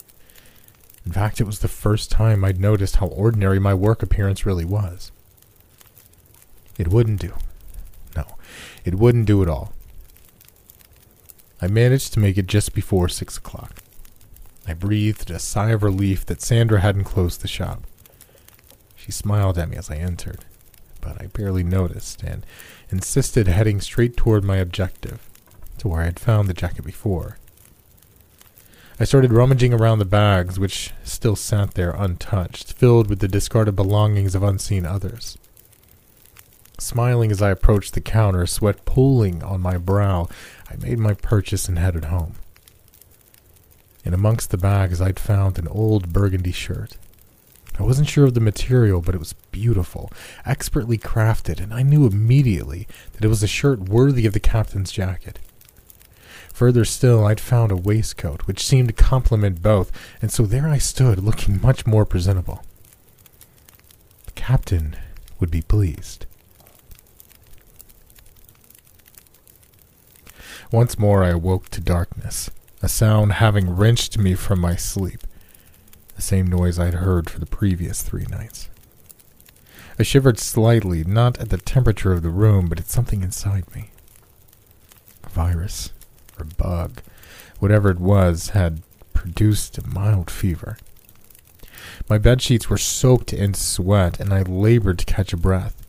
[1.07, 4.65] In fact, it was the first time I'd noticed how ordinary my work appearance really
[4.65, 5.13] was.
[6.77, 7.35] It wouldn't do.
[8.17, 8.25] No,
[8.85, 9.73] it wouldn't do at all.
[11.63, 13.77] I managed to make it just before six o'clock.
[14.67, 17.85] I breathed a sigh of relief that Sandra hadn't closed the shop.
[18.97, 20.45] She smiled at me as I entered,
[21.01, 22.45] but I barely noticed and
[22.91, 25.28] insisted heading straight toward my objective
[25.79, 27.39] to where I had found the jacket before.
[29.01, 33.77] I started rummaging around the bags, which still sat there untouched, filled with the discarded
[33.77, 35.39] belongings of unseen others.
[36.81, 40.29] Smiling as I approached the counter, sweat pooling on my brow,
[40.69, 42.35] I made my purchase and headed home.
[44.05, 46.97] In amongst the bags, I'd found an old burgundy shirt.
[47.79, 50.11] I wasn't sure of the material, but it was beautiful,
[50.45, 54.91] expertly crafted, and I knew immediately that it was a shirt worthy of the captain's
[54.91, 55.39] jacket.
[56.59, 60.79] Further still, I'd found a waistcoat which seemed to complement both, and so there I
[60.79, 62.65] stood, looking much more presentable.
[64.27, 64.97] The captain
[65.39, 66.27] would be pleased.
[70.73, 72.51] Once more I awoke to darkness,
[72.83, 75.21] a sound having wrenched me from my sleep,
[76.17, 78.69] the same noise I'd heard for the previous three nights.
[79.97, 83.93] I shivered slightly, not at the temperature of the room, but at something inside me.
[85.23, 85.93] A virus
[86.41, 87.01] or bug,
[87.59, 90.79] whatever it was, had produced a mild fever.
[92.09, 95.85] My bed sheets were soaked in sweat, and I labored to catch a breath.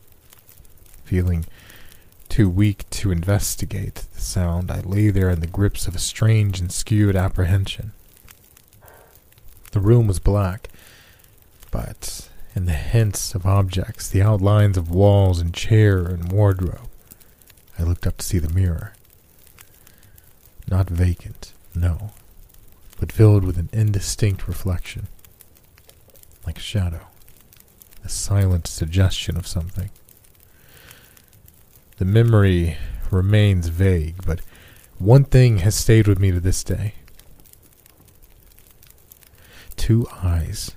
[1.04, 1.46] Feeling
[2.28, 6.60] too weak to investigate the sound, I lay there in the grips of a strange
[6.60, 7.92] and skewed apprehension.
[9.72, 10.70] The room was black,
[11.72, 16.90] but in the hints of objects, the outlines of walls and chair and wardrobe,
[17.78, 18.94] I looked up to see the mirror.
[20.70, 22.12] Not vacant, no,
[23.00, 25.08] but filled with an indistinct reflection.
[26.46, 27.08] Like a shadow,
[28.04, 29.90] a silent suggestion of something.
[31.98, 32.78] The memory
[33.10, 34.42] remains vague, but
[35.00, 36.94] one thing has stayed with me to this day.
[39.76, 40.76] Two eyes,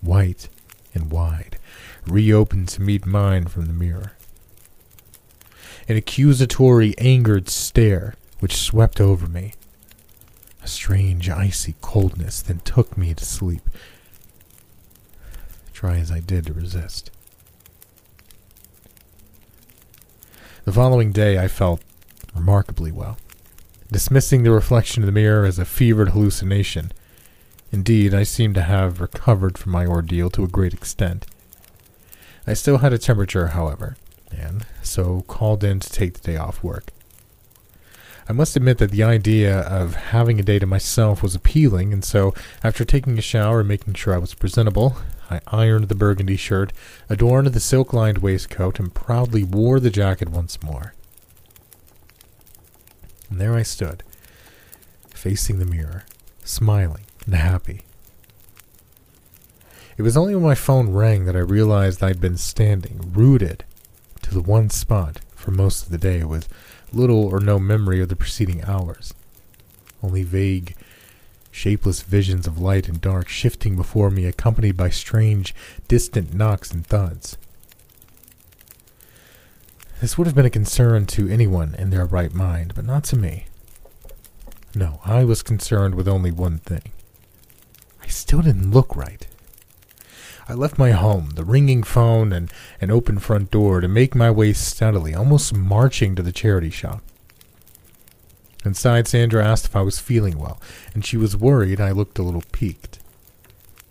[0.00, 0.48] white
[0.94, 1.58] and wide,
[2.06, 4.12] reopened to meet mine from the mirror.
[5.88, 9.54] An accusatory, angered stare which swept over me.
[10.62, 13.62] A strange, icy coldness then took me to sleep,
[15.72, 17.10] try as I did to resist.
[20.64, 21.80] The following day I felt
[22.34, 23.16] remarkably well,
[23.90, 26.92] dismissing the reflection in the mirror as a fevered hallucination.
[27.72, 31.24] Indeed, I seemed to have recovered from my ordeal to a great extent.
[32.46, 33.96] I still had a temperature, however,
[34.30, 36.92] and so called in to take the day off work.
[38.30, 42.04] I must admit that the idea of having a day to myself was appealing, and
[42.04, 46.36] so, after taking a shower and making sure I was presentable, I ironed the burgundy
[46.36, 46.72] shirt,
[47.08, 50.94] adorned the silk lined waistcoat, and proudly wore the jacket once more.
[53.28, 54.04] And there I stood,
[55.12, 56.04] facing the mirror,
[56.44, 57.82] smiling and happy.
[59.96, 63.64] It was only when my phone rang that I realized I'd been standing, rooted
[64.22, 66.48] to the one spot for most of the day, with
[66.94, 69.14] little or no memory of the preceding hours.
[70.02, 70.74] Only vague,
[71.50, 75.54] shapeless visions of light and dark shifting before me, accompanied by strange,
[75.88, 77.36] distant knocks and thuds.
[80.00, 83.16] This would have been a concern to anyone in their right mind, but not to
[83.16, 83.46] me.
[84.74, 86.92] No, I was concerned with only one thing.
[88.02, 89.26] I still didn't look right.
[90.50, 94.32] I left my home, the ringing phone, and an open front door to make my
[94.32, 97.04] way steadily, almost marching to the charity shop.
[98.64, 100.60] Inside, Sandra asked if I was feeling well,
[100.92, 102.98] and she was worried I looked a little peaked.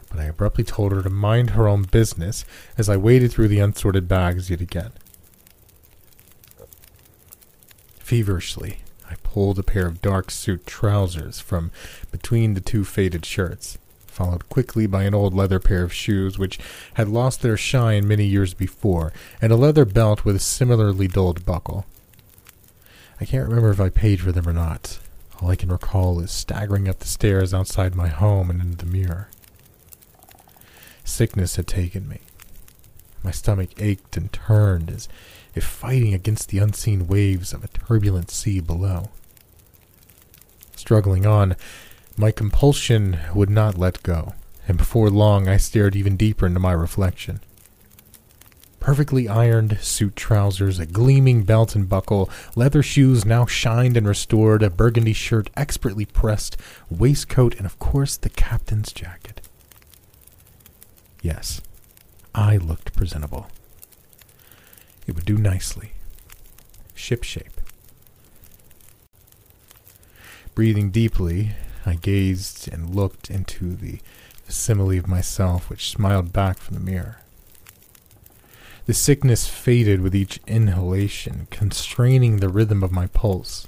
[0.10, 2.44] But I abruptly told her to mind her own business
[2.78, 4.92] as I waded through the unsorted bags yet again.
[8.00, 11.72] Feverishly, I pulled a pair of dark suit trousers from
[12.12, 13.78] between the two faded shirts,
[14.20, 16.60] followed quickly by an old leather pair of shoes which
[16.96, 21.46] had lost their shine many years before, and a leather belt with a similarly dulled
[21.46, 21.86] buckle.
[23.22, 25.00] I can't remember if I paid for them or not.
[25.42, 28.92] All I can recall is staggering up the stairs outside my home and into the
[28.92, 29.30] mirror.
[31.06, 32.20] Sickness had taken me.
[33.24, 35.08] My stomach ached and turned as
[35.56, 39.12] if fighting against the unseen waves of a turbulent sea below.
[40.76, 41.56] Struggling on,
[42.20, 44.34] my compulsion would not let go,
[44.68, 47.40] and before long I stared even deeper into my reflection.
[48.82, 54.62] Perfectly ironed suit trousers, a gleaming belt and buckle, leather shoes now shined and restored,
[54.62, 56.58] a burgundy shirt expertly pressed,
[56.90, 59.40] waistcoat, and of course the captain's jacket.
[61.22, 61.62] Yes,
[62.36, 63.48] I looked presentable.
[65.08, 65.94] It would do nicely.
[66.96, 67.62] Ship shape.
[70.54, 71.52] Breathing deeply,
[71.86, 74.00] I gazed and looked into the
[74.44, 77.20] facsimile of myself which smiled back from the mirror.
[78.86, 83.68] The sickness faded with each inhalation, constraining the rhythm of my pulse.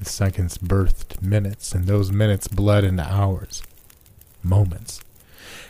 [0.00, 3.62] The seconds birthed minutes, and those minutes bled into hours,
[4.42, 5.00] moments.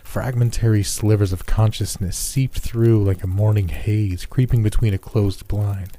[0.02, 5.98] Fragmentary slivers of consciousness seeped through like a morning haze, creeping between a closed blind.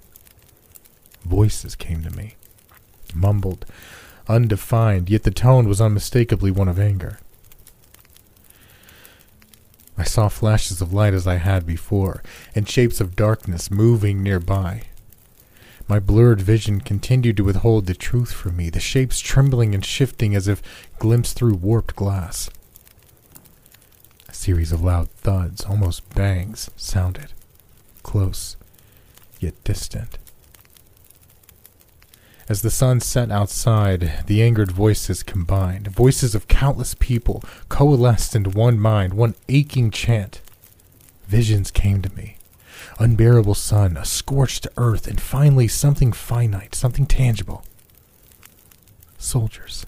[1.23, 2.35] Voices came to me,
[3.13, 3.65] mumbled,
[4.27, 7.19] undefined, yet the tone was unmistakably one of anger.
[9.97, 12.21] I saw flashes of light as I had before,
[12.53, 14.83] and shapes of darkness moving nearby.
[15.87, 20.35] My blurred vision continued to withhold the truth from me, the shapes trembling and shifting
[20.35, 20.61] as if
[20.99, 22.49] glimpsed through warped glass.
[24.27, 27.31] A series of loud thuds, almost bangs, sounded,
[28.03, 28.57] close,
[29.39, 30.17] yet distant.
[32.47, 38.51] As the sun set outside, the angered voices combined, voices of countless people coalesced into
[38.51, 40.41] one mind, one aching chant.
[41.27, 42.37] Visions came to me.
[42.99, 47.65] Unbearable sun, a scorched earth, and finally something finite, something tangible.
[49.17, 49.87] Soldiers.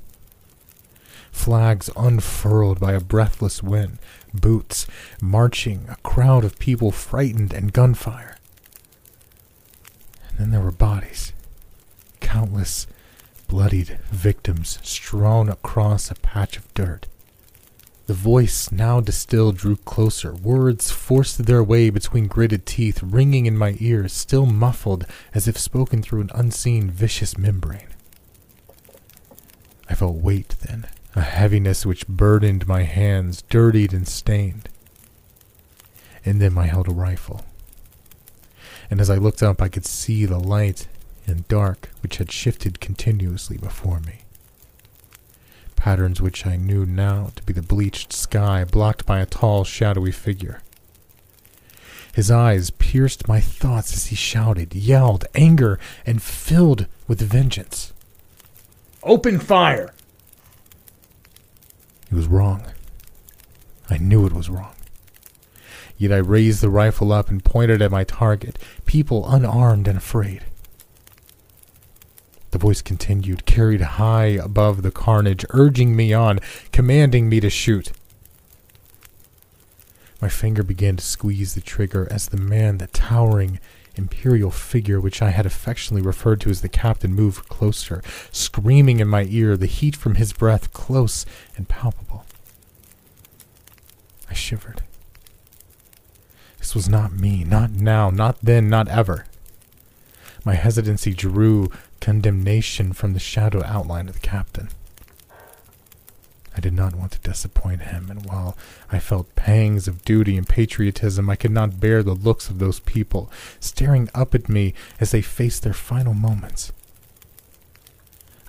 [1.31, 3.99] Flags unfurled by a breathless wind,
[4.33, 4.87] boots,
[5.21, 8.35] marching, a crowd of people frightened, and gunfire.
[10.29, 11.33] And then there were bodies
[12.27, 12.87] countless
[13.47, 17.07] bloodied victims strewn across a patch of dirt.
[18.05, 20.33] The voice, now distilled, drew closer.
[20.33, 25.57] Words forced their way between gritted teeth, ringing in my ears, still muffled as if
[25.57, 27.87] spoken through an unseen, vicious membrane.
[29.89, 30.85] I felt weight then,
[31.15, 34.67] a heaviness which burdened my hands, dirtied and stained.
[36.25, 37.45] In them I held a rifle.
[38.91, 40.87] And as I looked up, I could see the light
[41.27, 44.21] and dark which had shifted continuously before me.
[45.75, 50.11] Patterns which I knew now to be the bleached sky blocked by a tall, shadowy
[50.11, 50.61] figure.
[52.13, 57.93] His eyes pierced my thoughts as he shouted, yelled, anger, and filled with vengeance.
[59.03, 59.93] Open fire!
[62.09, 62.63] He was wrong.
[63.89, 64.73] I knew it was wrong.
[65.97, 70.43] Yet I raised the rifle up and pointed at my target, people unarmed and afraid.
[72.51, 76.39] The voice continued, carried high above the carnage, urging me on,
[76.71, 77.91] commanding me to shoot.
[80.21, 83.59] My finger began to squeeze the trigger as the man, the towering
[83.95, 89.07] imperial figure which I had affectionately referred to as the captain, moved closer, screaming in
[89.07, 91.25] my ear, the heat from his breath close
[91.55, 92.25] and palpable.
[94.29, 94.83] I shivered.
[96.59, 99.25] This was not me, not now, not then, not ever.
[100.43, 101.69] My hesitancy drew
[101.99, 104.69] condemnation from the shadow outline of the captain.
[106.57, 108.57] I did not want to disappoint him, and while
[108.91, 112.79] I felt pangs of duty and patriotism, I could not bear the looks of those
[112.79, 116.71] people staring up at me as they faced their final moments.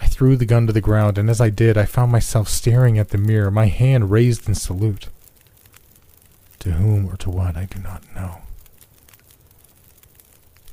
[0.01, 2.99] I threw the gun to the ground, and as I did, I found myself staring
[2.99, 5.09] at the mirror, my hand raised in salute.
[6.61, 8.41] To whom or to what I do not know.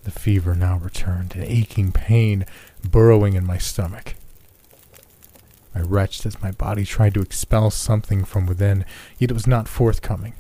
[0.05, 2.45] The fever now returned, an aching pain
[2.87, 4.13] burrowing in my stomach.
[5.73, 8.85] I retched as my body tried to expel something from within,
[9.17, 10.33] yet it was not forthcoming.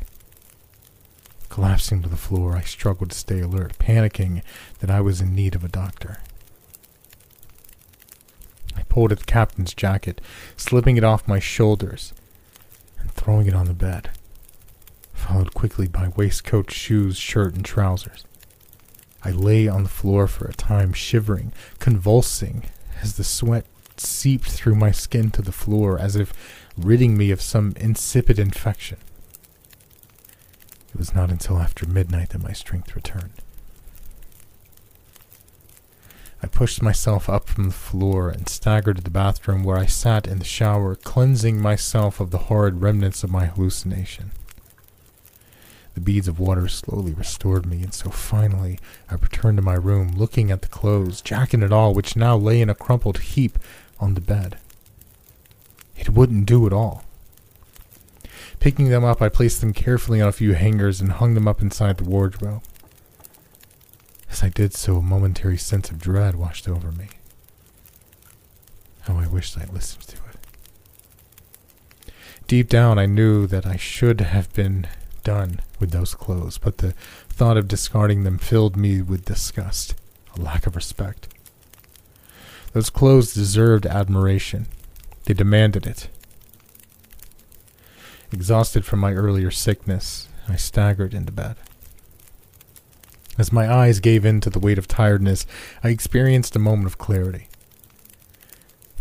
[1.49, 4.43] Collapsing to the floor, I struggled to stay alert, panicking
[4.81, 6.19] that I was in need of a doctor.
[8.77, 10.21] I pulled at the captain's jacket,
[10.55, 12.13] slipping it off my shoulders
[12.99, 14.11] and throwing it on the bed,
[15.11, 18.25] followed quickly by waistcoat, shoes, shirt, and trousers.
[19.25, 22.65] I lay on the floor for a time, shivering, convulsing,
[23.01, 23.65] as the sweat
[23.97, 26.31] seeped through my skin to the floor, as if
[26.77, 28.99] ridding me of some insipid infection.
[30.93, 33.33] It was not until after midnight that my strength returned.
[36.43, 40.27] I pushed myself up from the floor and staggered to the bathroom where I sat
[40.27, 44.33] in the shower, cleansing myself of the horrid remnants of my hallucination.
[45.95, 48.77] The beads of water slowly restored me, and so finally
[49.09, 52.61] I returned to my room, looking at the clothes, jacket and all, which now lay
[52.61, 53.57] in a crumpled heap
[53.97, 54.57] on the bed.
[55.95, 57.05] It wouldn't do at all.
[58.59, 61.61] Picking them up, I placed them carefully on a few hangers and hung them up
[61.61, 62.63] inside the wardrobe.
[64.29, 67.07] As I did so, a momentary sense of dread washed over me.
[69.01, 72.11] How I wished I'd listened to it.
[72.47, 74.87] Deep down, I knew that I should have been
[75.23, 76.93] done with those clothes, but the
[77.29, 79.95] thought of discarding them filled me with disgust,
[80.35, 81.27] a lack of respect.
[82.73, 84.67] Those clothes deserved admiration.
[85.25, 86.09] They demanded it.
[88.31, 91.55] Exhausted from my earlier sickness, I staggered into bed.
[93.37, 95.45] As my eyes gave in to the weight of tiredness,
[95.83, 97.47] I experienced a moment of clarity.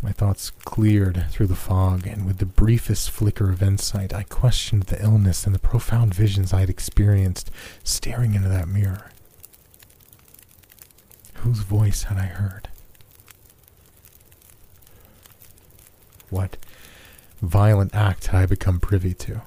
[0.05, 4.83] My thoughts cleared through the fog, and with the briefest flicker of insight, I questioned
[4.83, 7.51] the illness and the profound visions I had experienced
[7.85, 9.11] staring into that mirror.
[11.37, 12.69] Whose voice had I heard?
[16.29, 16.59] What
[17.41, 19.41] violent act had I become privy to?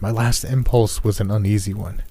[0.00, 2.02] My last impulse was an uneasy one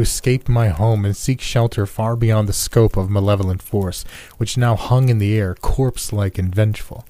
[0.00, 4.02] to escape my home and seek shelter far beyond the scope of malevolent force,
[4.38, 7.04] which now hung in the air, corpse like and vengeful.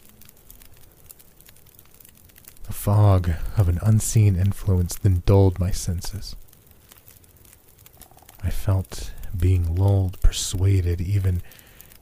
[2.64, 6.34] The fog of an unseen influence then dulled my senses.
[8.42, 11.42] I felt being lulled, persuaded, even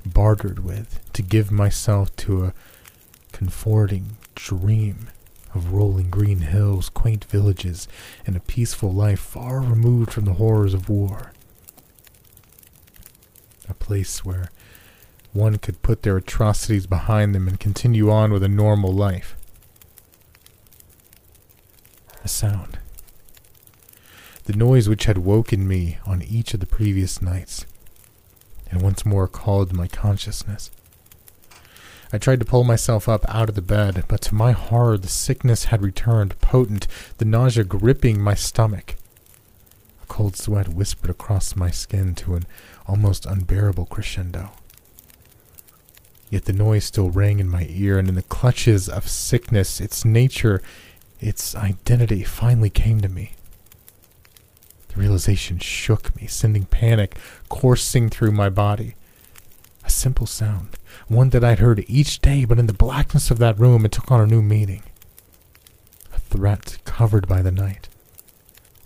[0.07, 2.55] bartered with, to give myself to a
[3.32, 5.11] comforting dream
[5.59, 7.88] of rolling green hills, quaint villages,
[8.24, 11.32] and a peaceful life far removed from the horrors of war.
[13.68, 14.50] A place where
[15.32, 19.36] one could put their atrocities behind them and continue on with a normal life.
[22.24, 22.78] A sound.
[24.44, 27.66] The noise which had woken me on each of the previous nights,
[28.70, 30.70] and once more called my consciousness.
[32.12, 35.09] I tried to pull myself up out of the bed, but to my horror, the
[35.09, 36.86] sickness had returned, potent,
[37.18, 38.96] the nausea gripping my stomach.
[40.02, 42.46] A cold sweat whispered across my skin to an
[42.86, 44.52] almost unbearable crescendo.
[46.30, 50.04] Yet the noise still rang in my ear, and in the clutches of sickness, its
[50.04, 50.62] nature,
[51.20, 53.32] its identity finally came to me.
[54.88, 57.18] The realization shook me, sending panic
[57.50, 58.94] coursing through my body.
[59.84, 60.70] A simple sound,
[61.07, 64.11] one that I'd heard each day, but in the blackness of that room it took
[64.11, 64.82] on a new meaning.
[66.14, 67.88] A threat covered by the night.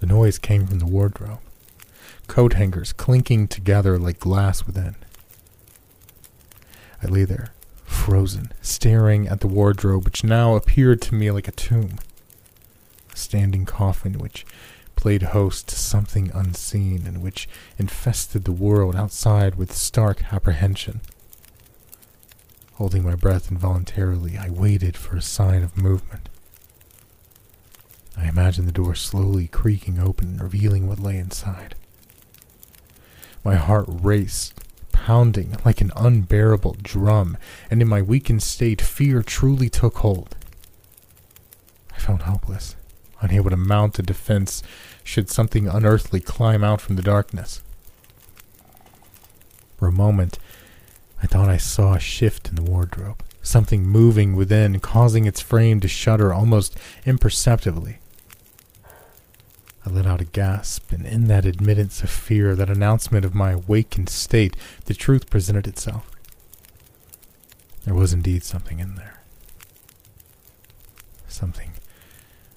[0.01, 1.41] The noise came from the wardrobe,
[2.27, 4.97] coat hangers clinking together like glass within.
[7.03, 7.53] I lay there,
[7.85, 11.99] frozen, staring at the wardrobe, which now appeared to me like a tomb.
[13.13, 14.47] A standing coffin which
[14.97, 17.49] played host to something unseen and which
[17.79, 21.01] infested the world outside with stark apprehension.
[22.75, 26.29] Holding my breath involuntarily, I waited for a sign of movement.
[28.17, 31.75] I imagined the door slowly creaking open, and revealing what lay inside.
[33.45, 34.55] My heart raced,
[34.93, 37.37] pounding like an unbearable drum,
[37.71, 40.37] and in my weakened state, fear truly took hold.
[41.95, 42.77] I felt helpless,
[43.21, 44.63] unable to mount a defense
[45.05, 47.63] should something unearthly climb out from the darkness.
[49.77, 50.39] For a moment,
[51.23, 55.79] I thought I saw a shift in the wardrobe, something moving within, causing its frame
[55.81, 57.99] to shudder almost imperceptibly.
[59.87, 63.53] I let out a gasp, and in that admittance of fear, that announcement of my
[63.53, 66.11] awakened state, the truth presented itself.
[67.85, 69.23] There was indeed something in there.
[71.29, 71.73] Something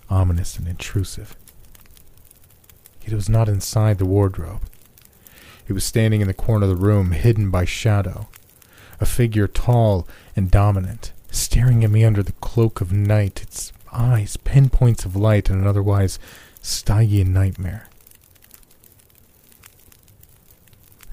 [0.10, 1.36] ominous and intrusive.
[3.06, 4.62] It was not inside the wardrobe.
[5.68, 8.28] It was standing in the corner of the room, hidden by shadow.
[9.00, 14.38] A figure tall and dominant, staring at me under the cloak of night, its eyes
[14.38, 16.20] pinpoints of light in an otherwise
[16.62, 17.88] Stygian nightmare.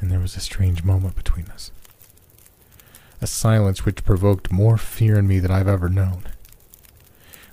[0.01, 1.71] And there was a strange moment between us.
[3.21, 6.25] A silence which provoked more fear in me than I've ever known.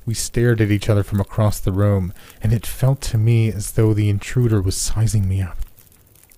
[0.05, 2.11] We stared at each other from across the room,
[2.41, 5.57] and it felt to me as though the intruder was sizing me up,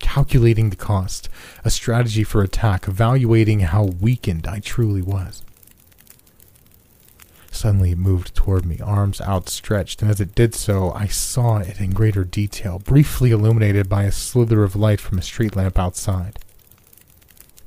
[0.02, 1.30] calculating the cost,
[1.64, 5.43] a strategy for attack, evaluating how weakened I truly was.
[7.52, 11.80] Suddenly it moved toward me, arms outstretched, and as it did so, I saw it
[11.80, 16.39] in greater detail, briefly illuminated by a slither of light from a street lamp outside.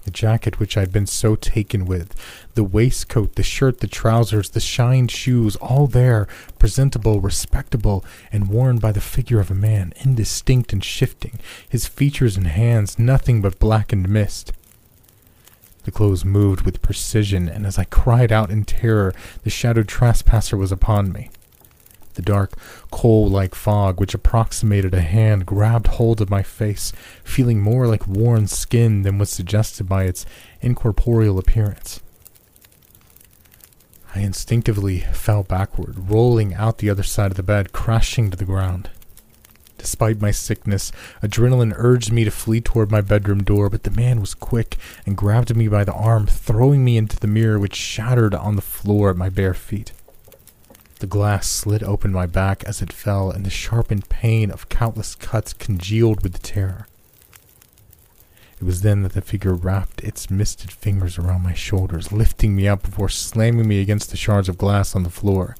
[0.05, 2.15] The jacket which I'd been so taken with,
[2.55, 6.29] the waistcoat, the shirt, the trousers, the shined shoes, all there,
[6.59, 11.39] presentable, respectable, and worn by the figure of a man, indistinct and shifting,
[11.69, 14.53] his features and hands nothing but blackened mist.
[15.85, 20.57] The clothes moved with precision, and as I cried out in terror, the shadowed trespasser
[20.57, 21.31] was upon me.
[22.15, 22.53] The dark,
[22.91, 26.93] coal like fog, which approximated a hand, grabbed hold of my face,
[27.25, 30.25] feeling more like worn skin than was suggested by its
[30.61, 32.01] incorporeal appearance.
[34.15, 38.45] I instinctively fell backward, rolling out the other side of the bed, crashing to the
[38.45, 38.91] ground.
[39.77, 44.21] Despite my sickness, adrenaline urged me to flee toward my bedroom door, but the man
[44.21, 48.37] was quick and grabbed me by the arm, throwing me into the mirror, which shattered
[48.37, 49.93] on the floor at my bare feet.
[51.01, 55.15] The glass slid open my back as it fell, and the sharpened pain of countless
[55.15, 56.87] cuts congealed with the terror.
[58.61, 62.69] It was then that the figure wrapped its misted fingers around my shoulders, lifting me
[62.69, 65.57] up before slamming me against the shards of glass on the floor.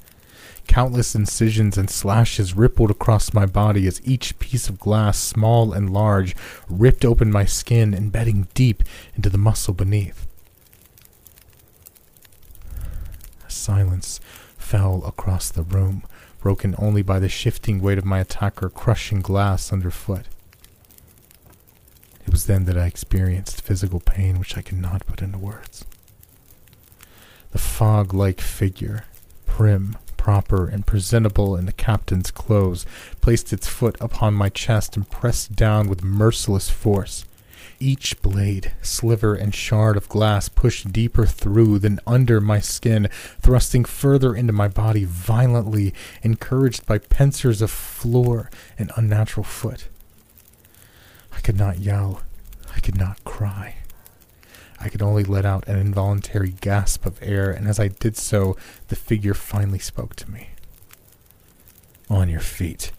[0.69, 5.93] Countless incisions and slashes rippled across my body as each piece of glass, small and
[5.93, 6.35] large,
[6.69, 8.83] ripped open my skin, embedding deep
[9.17, 10.27] into the muscle beneath.
[13.47, 14.21] A silence
[14.65, 16.03] fell across the room,
[16.41, 20.25] broken only by the shifting weight of my attacker crushing glass underfoot.
[22.27, 25.85] It was then that I experienced physical pain which I cannot put into words.
[27.53, 29.05] The fog like figure,
[29.45, 32.87] prim, proper and presentable in the captain's clothes,
[33.21, 37.27] placed its foot upon my chest and pressed down with merciless force.
[37.85, 43.11] Each blade, sliver, and shard of glass pushed deeper through than under my skin,
[43.43, 49.89] thrusting further into my body violently, encouraged by pincers of floor and unnatural foot.
[51.31, 52.23] I could not yell.
[52.75, 53.77] I could not cry.
[54.81, 58.57] I could only let out an involuntary gasp of air, and as I did so,
[58.89, 60.49] the figure finally spoke to me.
[62.09, 62.93] On your feet,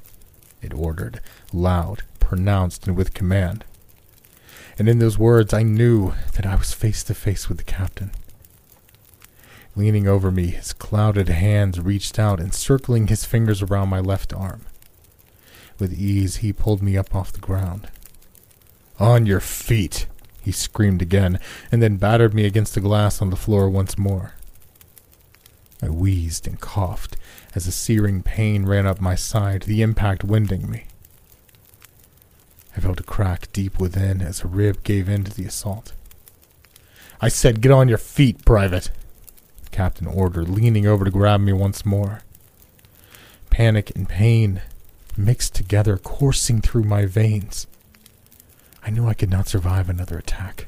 [0.61, 1.21] it ordered,
[1.51, 3.65] loud, pronounced, and with command.
[4.77, 8.11] And in those words, I knew that I was face to face with the captain.
[9.75, 14.61] Leaning over me, his clouded hands reached out, encircling his fingers around my left arm.
[15.79, 17.89] With ease, he pulled me up off the ground.
[18.99, 20.07] On your feet,
[20.41, 21.39] he screamed again,
[21.71, 24.35] and then battered me against the glass on the floor once more.
[25.81, 27.17] I wheezed and coughed
[27.53, 30.85] as a searing pain ran up my side, the impact winding me.
[32.75, 35.93] I felt a crack deep within as a rib gave in to the assault.
[37.21, 38.91] I said, Get on your feet, Private,
[39.63, 42.21] the captain ordered, leaning over to grab me once more.
[43.49, 44.61] Panic and pain
[45.15, 47.67] mixed together, coursing through my veins.
[48.83, 50.67] I knew I could not survive another attack.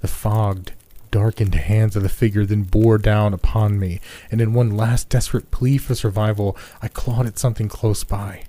[0.00, 0.72] The fogged,
[1.12, 4.00] darkened hands of the figure then bore down upon me,
[4.32, 8.46] and in one last desperate plea for survival, I clawed at something close by.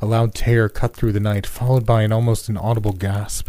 [0.00, 3.48] A loud tear cut through the night, followed by an almost inaudible gasp.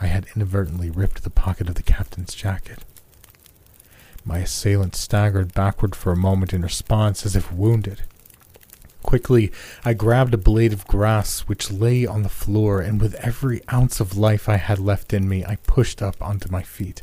[0.00, 2.80] I had inadvertently ripped the pocket of the captain's jacket.
[4.24, 8.02] My assailant staggered backward for a moment in response, as if wounded.
[9.02, 9.52] Quickly,
[9.84, 14.00] I grabbed a blade of grass which lay on the floor, and with every ounce
[14.00, 17.02] of life I had left in me, I pushed up onto my feet.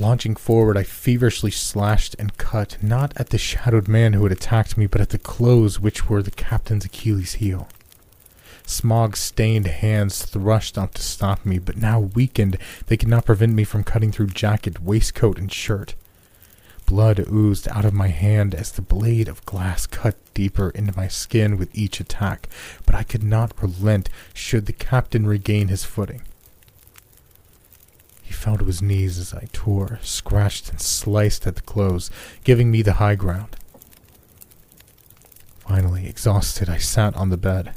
[0.00, 4.76] Launching forward, I feverishly slashed and cut, not at the shadowed man who had attacked
[4.78, 7.68] me, but at the clothes which were the captain's Achilles heel.
[8.64, 13.54] Smog stained hands thrust out to stop me, but now weakened, they could not prevent
[13.54, 15.94] me from cutting through jacket, waistcoat, and shirt.
[16.86, 21.08] Blood oozed out of my hand as the blade of glass cut deeper into my
[21.08, 22.48] skin with each attack,
[22.86, 26.22] but I could not relent should the captain regain his footing.
[28.28, 32.10] He fell to his knees as I tore, scratched, and sliced at the clothes,
[32.44, 33.56] giving me the high ground.
[35.60, 37.72] Finally, exhausted, I sat on the bed.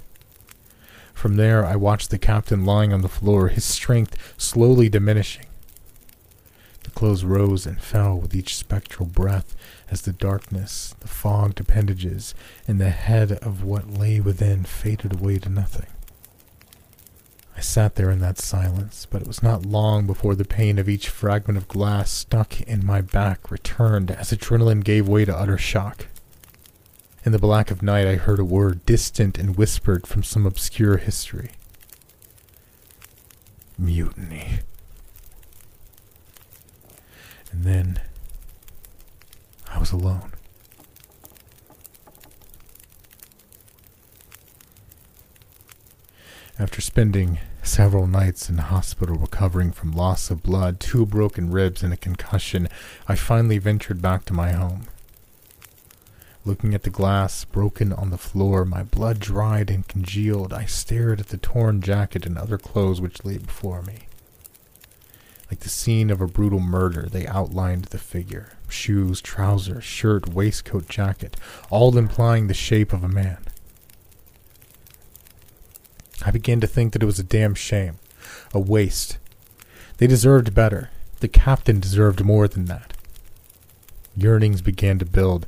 [1.14, 5.45] From there, I watched the captain lying on the floor, his strength slowly diminishing.
[6.84, 9.56] The clothes rose and fell with each spectral breath
[9.89, 12.36] as the darkness, the fogged appendages,
[12.68, 15.88] and the head of what lay within faded away to nothing.
[17.56, 20.89] I sat there in that silence, but it was not long before the pain of
[20.89, 25.58] each fragment of glass stuck in my back returned as adrenaline gave way to utter
[25.58, 26.08] shock.
[27.24, 30.97] In the black of night, I heard a word distant and whispered from some obscure
[30.97, 31.52] history.
[33.78, 34.60] Mutiny.
[37.52, 38.02] And then
[39.70, 40.34] I was alone.
[46.62, 51.91] After spending several nights in hospital recovering from loss of blood, two broken ribs, and
[51.91, 52.70] a concussion,
[53.07, 54.84] I finally ventured back to my home.
[56.45, 60.53] Looking at the glass broken on the floor, my blood dried and congealed.
[60.53, 64.01] I stared at the torn jacket and other clothes which lay before me.
[65.49, 70.88] Like the scene of a brutal murder, they outlined the figure shoes, trousers, shirt, waistcoat,
[70.88, 71.38] jacket,
[71.72, 73.39] all implying the shape of a man.
[76.24, 77.97] I began to think that it was a damn shame,
[78.53, 79.17] a waste.
[79.97, 80.89] They deserved better.
[81.19, 82.93] The captain deserved more than that.
[84.15, 85.45] Yearnings began to build,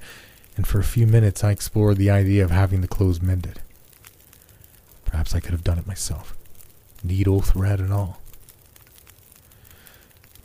[0.55, 3.59] and for a few minutes I explored the idea of having the clothes mended.
[5.05, 6.36] Perhaps I could have done it myself,
[7.03, 8.19] needle, thread, and all.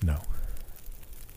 [0.03, 0.23] No.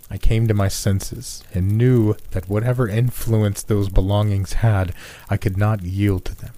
[0.10, 4.94] I came to my senses and knew that whatever influence those belongings had,
[5.30, 6.54] I could not yield to them.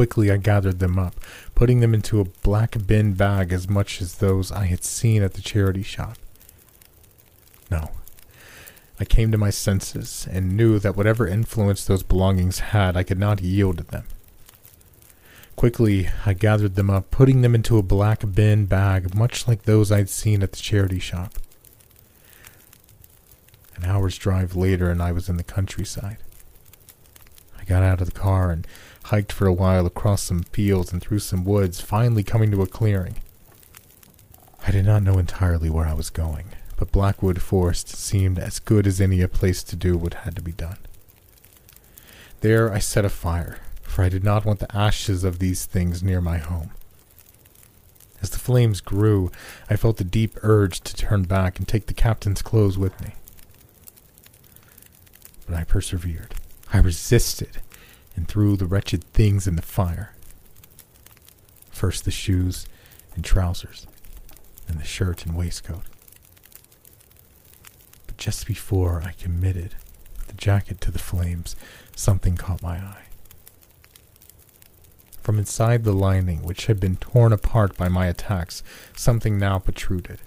[0.00, 1.14] Quickly I gathered them up,
[1.54, 5.34] putting them into a black bin bag as much as those I had seen at
[5.34, 6.16] the charity shop.
[7.70, 7.90] No.
[8.98, 13.18] I came to my senses and knew that whatever influence those belongings had, I could
[13.18, 14.04] not yield to them.
[15.54, 19.92] Quickly, I gathered them up, putting them into a black bin bag, much like those
[19.92, 21.34] I'd seen at the charity shop.
[23.76, 26.16] An hour's drive later, and I was in the countryside.
[27.58, 28.66] I got out of the car and
[29.10, 32.66] hiked for a while across some fields and through some woods, finally coming to a
[32.66, 33.16] clearing.
[34.64, 36.46] I did not know entirely where I was going,
[36.76, 40.42] but Blackwood Forest seemed as good as any a place to do what had to
[40.42, 40.78] be done.
[42.40, 46.04] There I set a fire, for I did not want the ashes of these things
[46.04, 46.70] near my home.
[48.22, 49.32] As the flames grew,
[49.68, 53.14] I felt a deep urge to turn back and take the captain's clothes with me.
[55.48, 56.36] But I persevered.
[56.72, 57.58] I resisted
[58.20, 60.14] and threw the wretched things in the fire.
[61.70, 62.66] First the shoes
[63.14, 63.86] and trousers,
[64.66, 65.84] then the shirt and waistcoat.
[68.06, 69.74] But just before I committed
[70.26, 71.56] the jacket to the flames,
[71.96, 73.04] something caught my eye.
[75.22, 78.62] From inside the lining, which had been torn apart by my attacks,
[78.94, 80.20] something now protruded.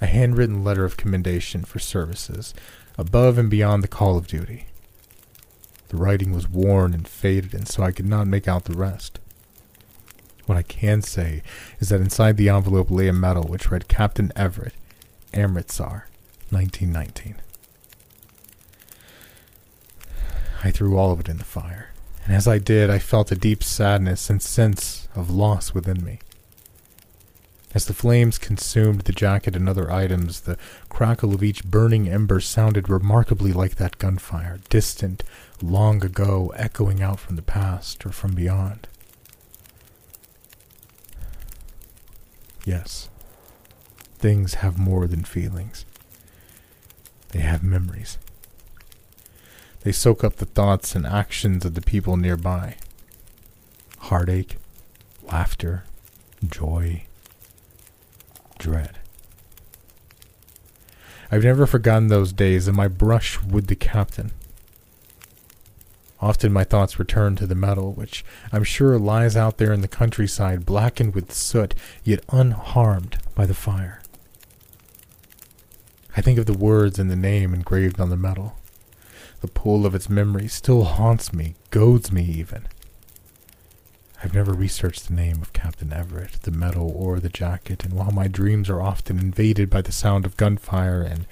[0.00, 2.54] A handwritten letter of commendation for services,
[2.98, 4.66] above and beyond the call of duty.
[5.88, 9.18] The writing was worn and faded, and so I could not make out the rest.
[10.46, 11.42] What I can say
[11.80, 14.74] is that inside the envelope lay a medal which read Captain Everett,
[15.34, 16.06] Amritsar,
[16.50, 17.36] 1919.
[20.62, 21.90] I threw all of it in the fire,
[22.24, 26.20] and as I did, I felt a deep sadness and sense of loss within me.
[27.76, 30.56] As the flames consumed the jacket and other items, the
[30.88, 35.22] crackle of each burning ember sounded remarkably like that gunfire, distant,
[35.60, 38.88] long ago, echoing out from the past or from beyond.
[42.64, 43.10] Yes,
[44.14, 45.84] things have more than feelings.
[47.32, 48.16] They have memories.
[49.82, 52.76] They soak up the thoughts and actions of the people nearby.
[53.98, 54.56] Heartache,
[55.30, 55.84] laughter,
[56.42, 57.04] joy,
[58.58, 58.98] dread.
[61.30, 64.32] I've never forgotten those days and my brush with the captain.
[66.20, 69.88] Often my thoughts return to the medal, which I'm sure lies out there in the
[69.88, 74.00] countryside, blackened with soot, yet unharmed by the fire.
[76.16, 78.56] I think of the words and the name engraved on the medal.
[79.42, 82.66] The pull of its memory still haunts me, goads me even.
[84.22, 88.10] I've never researched the name of Captain Everett, the medal, or the jacket, and while
[88.10, 91.26] my dreams are often invaded by the sound of gunfire and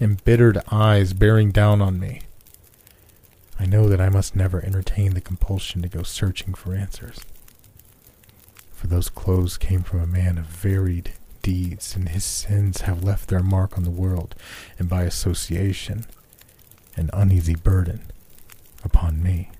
[0.00, 2.22] embittered eyes bearing down on me,
[3.60, 7.20] I know that I must never entertain the compulsion to go searching for answers.
[8.72, 11.12] For those clothes came from a man of varied
[11.42, 14.34] deeds, and his sins have left their mark on the world,
[14.78, 16.06] and by association,
[16.96, 18.02] an uneasy burden
[18.82, 19.50] upon me.